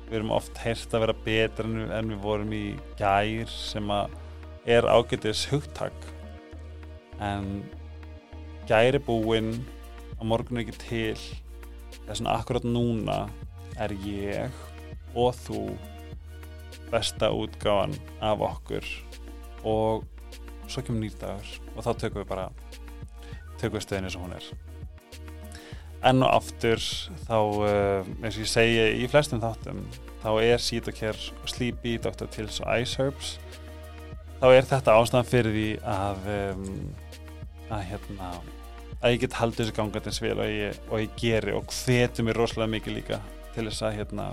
við 0.09 0.21
erum 0.21 0.33
oft 0.33 0.57
heyrst 0.62 0.94
að 0.97 1.05
vera 1.05 1.16
betra 1.25 1.68
en, 1.68 2.12
við 2.12 2.23
vorum 2.23 2.53
í 2.57 2.64
gær 2.99 3.51
sem 3.53 3.90
að 3.92 4.14
er 4.68 4.88
ágætis 4.88 5.47
hugtak. 5.53 5.97
En 7.21 7.64
gæri 8.68 9.01
búinn 9.05 9.53
á 10.16 10.23
morgun 10.25 10.62
ekki 10.62 10.77
til. 10.81 11.21
Þess 12.07 12.25
að 12.25 12.33
akkurat 12.35 12.64
núna 12.64 13.18
er 13.81 13.92
ég 14.05 14.62
og 15.16 15.37
þú 15.44 15.64
besta 16.88 17.29
útgáðan 17.35 17.97
af 18.25 18.44
okkur. 18.49 18.88
Og 19.68 20.07
svo 20.68 20.85
kemur 20.85 21.05
nýrdagur 21.05 21.53
og 21.75 21.85
þá 21.85 21.92
tökum 22.05 22.23
við 22.23 22.33
bara 22.33 22.49
tökum 23.59 23.79
við 23.79 23.87
stöðinu 23.88 24.12
sem 24.12 24.25
hún 24.25 24.37
er 24.37 24.67
enn 26.06 26.22
og 26.22 26.34
aftur 26.37 26.82
þá 27.26 27.38
uh, 27.38 28.11
eins 28.22 28.37
og 28.37 28.44
ég 28.44 28.50
segi 28.50 28.84
í 29.02 29.08
flestum 29.11 29.42
þáttum 29.42 29.82
þá 30.22 30.30
er 30.44 30.62
Sítokjær 30.62 31.18
Sleepy, 31.48 31.96
Dr. 32.02 32.28
Tills 32.30 32.61
og 32.62 32.70
Ice 32.78 33.00
Herbs 33.00 33.37
þá 34.38 34.46
er 34.52 34.68
þetta 34.68 34.94
ástæðan 34.98 35.28
fyrir 35.28 35.56
því 35.56 35.68
að 35.90 36.28
um, 36.34 36.68
að 37.68 37.82
hérna 37.90 38.30
að 38.98 39.14
ég 39.14 39.24
get 39.24 39.38
haldið 39.38 39.64
þessu 39.64 39.76
gangatins 39.76 40.22
vel 40.22 40.37
og 40.38 40.52
ég, 40.52 40.78
og 40.90 41.02
ég 41.02 41.18
geri 41.20 41.54
og 41.54 41.66
hvetu 41.70 42.24
mér 42.26 42.40
rosalega 42.40 42.74
mikið 42.76 42.96
líka 42.98 43.20
til 43.54 43.66
þess 43.68 43.84
að 43.87 43.98
hérna 44.00 44.30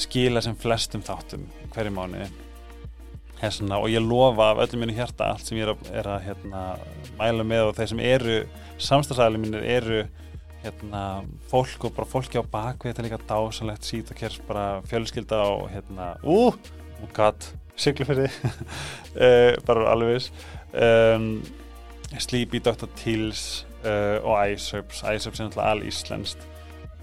skila 0.00 0.42
sem 0.42 0.56
flestum 0.58 1.04
þáttum 1.04 1.44
hverju 1.74 1.94
mánuði 1.94 2.30
Hessana, 3.40 3.78
og 3.80 3.88
ég 3.88 4.02
lofa 4.04 4.50
af 4.52 4.64
öllum 4.66 4.84
mínu 4.84 4.96
hjarta 4.98 5.30
allt 5.32 5.48
sem 5.48 5.56
ég 5.56 5.64
er 5.64 5.72
að, 5.72 5.86
er 5.96 6.08
að 6.12 6.24
hérna, 6.26 6.64
mæla 7.16 7.46
með 7.46 7.70
og 7.70 7.78
þeir 7.78 7.92
sem 7.92 8.02
eru 8.04 8.34
samstagsæli 8.80 9.40
mínir 9.40 9.64
eru 9.64 10.02
hérna, 10.60 11.04
fólk 11.48 11.86
og 11.88 11.94
bara 11.96 12.08
fólki 12.08 12.40
á 12.40 12.44
bakvið 12.44 12.90
þetta 12.90 13.02
er 13.02 13.08
líka 13.08 13.20
dásalegt 13.30 13.88
sít 13.88 14.12
og 14.12 14.20
kers 14.20 14.36
bara 14.48 14.66
fjölskylda 14.90 15.40
og 15.54 15.64
hérna 15.72 16.12
ú, 16.20 16.50
uh, 16.50 16.70
oh 17.00 17.10
god, 17.16 17.48
syklufyrði 17.80 18.28
uh, 18.28 19.56
bara 19.68 19.88
alveg 19.94 20.28
um, 20.76 21.32
Sleepy, 22.20 22.60
Dr. 22.60 22.90
Teals 22.98 23.64
uh, 23.84 24.20
og 24.20 24.36
Iceherbs 24.50 25.00
Iceherbs 25.00 25.40
er 25.40 25.48
náttúrulega 25.48 25.70
all 25.72 25.84
íslenskt 25.88 26.48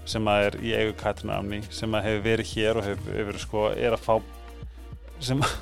sem 0.08 0.28
að 0.30 0.46
er 0.46 0.58
í 0.64 0.74
eigu 0.76 0.94
Katrin 1.00 1.34
Amni 1.34 1.64
sem 1.74 1.92
að 1.96 2.06
hefur 2.08 2.26
verið 2.30 2.52
hér 2.54 2.78
og 2.80 2.86
hefur, 2.86 3.16
hefur 3.18 3.40
sko, 3.42 3.64
er 3.74 3.96
að 3.96 4.04
fá 4.06 4.14
sem 5.18 5.42
að 5.42 5.56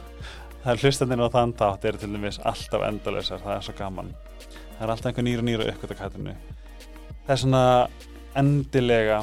það 0.66 0.74
er 0.74 0.82
hlustandinn 0.82 1.22
á 1.22 1.30
þann 1.30 1.56
tátt 1.62 1.86
eru 1.86 2.02
til 2.02 2.10
dæmis 2.10 2.42
alltaf 2.42 2.84
endalösar, 2.90 3.40
það 3.46 3.56
er 3.56 3.64
svo 3.64 3.78
gaman. 3.78 4.12
Það 4.76 4.84
er 4.84 4.94
alltaf 4.96 5.10
einhver 5.12 5.28
nýra 5.30 5.46
nýra 5.46 5.70
uppgöt 5.70 5.94
á 5.94 6.02
kattinu 6.02 6.34
það 7.26 7.34
er 7.34 7.40
svona 7.42 7.62
endilega 8.38 9.22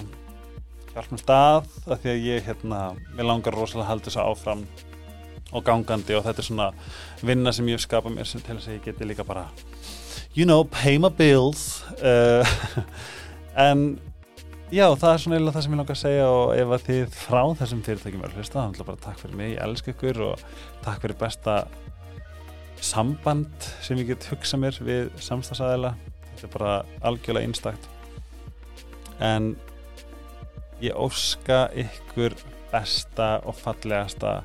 hjálpum 0.94 1.20
stað 1.22 1.70
af 1.88 2.02
því 2.04 2.10
að 2.12 2.26
ég 2.28 2.48
hérna, 2.50 2.80
mér 3.16 3.30
langar 3.30 3.56
rosalega 3.56 3.86
að 3.86 3.92
halda 3.94 4.10
þessu 4.10 4.24
áfram 4.24 4.64
og 5.54 5.64
gangandi 5.64 6.18
og 6.18 6.26
þetta 6.26 6.44
er 6.44 6.48
svona 6.50 6.68
vinna 7.24 7.54
sem 7.56 7.70
ég 7.72 7.82
skapa 7.82 8.12
mér 8.12 8.28
sem 8.28 8.44
til 8.44 8.58
þess 8.58 8.68
að 8.68 8.76
ég 8.76 8.88
geti 8.90 9.08
líka 9.08 9.24
bara 9.24 9.46
you 10.36 10.44
know, 10.44 10.66
pay 10.66 10.98
my 10.98 11.10
bills. 11.14 11.84
Uh, 12.02 12.44
en 13.70 14.02
Já, 14.74 14.88
það 14.98 15.12
er 15.12 15.20
svona 15.22 15.36
eiginlega 15.38 15.54
það 15.54 15.64
sem 15.64 15.74
ég 15.74 15.78
langar 15.78 15.94
að 15.94 16.00
segja 16.00 16.30
og 16.34 16.52
ef 16.58 16.72
að 16.74 16.86
þið 16.88 17.02
frá 17.14 17.42
þessum 17.60 17.82
fyrirtækjum 17.86 18.22
verður 18.24 18.40
hlusta, 18.42 18.62
þá 18.64 18.72
ætla 18.72 18.86
bara 18.88 19.02
takk 19.04 19.20
fyrir 19.22 19.36
mig, 19.38 19.52
ég 19.52 19.60
elska 19.62 19.92
ykkur 19.94 20.22
og 20.26 20.46
takk 20.82 21.04
fyrir 21.04 21.20
besta 21.20 21.58
samband 22.82 23.68
sem 23.86 24.02
ég 24.02 24.10
get 24.10 24.26
hugsa 24.32 24.58
mér 24.58 24.80
við 24.82 25.12
samstagsæðila 25.22 25.92
þetta 26.32 26.48
er 26.48 26.54
bara 26.56 26.74
algjörlega 27.06 27.52
einstakt. 27.52 27.86
En 29.22 29.52
ég 30.82 30.98
óska 30.98 31.68
ykkur 31.84 32.34
besta 32.74 33.30
og 33.46 33.60
fallegasta 33.60 34.40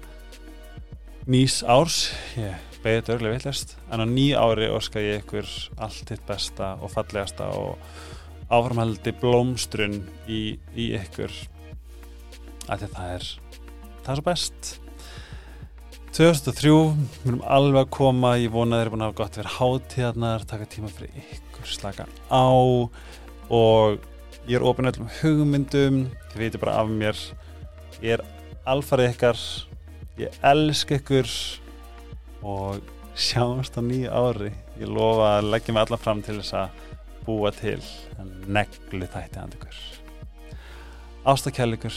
nýs 1.24 1.62
árs. 1.64 2.10
Ég 2.36 2.76
beði 2.84 3.00
þetta 3.00 3.16
örglega 3.16 3.40
villast 3.40 3.74
en 3.88 4.04
á 4.04 4.06
ný 4.06 4.28
ári 4.36 4.68
óska 4.70 5.00
ég 5.02 5.24
ykkur 5.24 5.48
allt 5.80 6.12
hitt 6.12 6.28
besta 6.28 6.74
og 6.82 6.92
fallegasta 6.92 7.48
og 7.56 7.80
áframhaldi 8.48 9.12
blómstrun 9.20 10.00
í, 10.28 10.56
í 10.72 10.90
ykkur. 10.96 11.32
Að 12.68 12.88
það 12.92 13.14
er 13.14 13.26
það 14.08 14.12
er 14.12 14.20
svo 14.20 14.26
best. 14.28 14.68
2003 16.16 16.70
við 16.72 17.28
erum 17.28 17.42
alveg 17.44 17.82
að 17.84 17.90
koma. 17.94 18.32
Ég 18.40 18.52
vona 18.54 18.78
þeir 18.78 18.86
eru 18.86 18.94
búin 18.94 19.04
að 19.04 19.10
hafa 19.10 19.18
gott 19.20 19.38
verið 19.38 19.56
hátíðarnar 19.58 20.46
taka 20.48 20.68
tíma 20.72 20.92
fyrir 20.92 21.28
ykkur 21.36 21.68
slaka 21.68 22.08
á. 22.32 22.48
Og 23.52 23.98
ég 24.48 24.56
er 24.56 24.66
ofin 24.66 24.88
öllum 24.90 25.12
hugmyndum. 25.20 26.02
Þið 26.32 26.42
veitir 26.42 26.62
bara 26.64 26.78
af 26.80 26.92
mér. 26.92 27.20
Ég 28.00 28.16
er 28.16 28.24
alfarið 28.68 29.12
ykkar. 29.12 29.44
Ég 30.18 30.40
elsk 30.52 30.96
ykkur. 30.98 31.28
Og 32.48 32.80
sjáumst 33.18 33.76
á 33.76 33.82
nýja 33.84 34.16
ári. 34.16 34.54
Ég 34.80 34.88
lofa 34.88 35.36
að 35.36 35.52
leggja 35.52 35.76
mig 35.76 35.84
alla 35.84 36.00
fram 36.00 36.24
til 36.24 36.40
þess 36.40 36.56
að 36.64 36.87
búa 37.28 37.50
til 37.52 37.82
neglu 38.48 39.04
þætti 39.12 39.36
hann 39.42 39.52
ykkur 39.52 39.78
ástakjæl 41.28 41.76
ykkur 41.76 41.96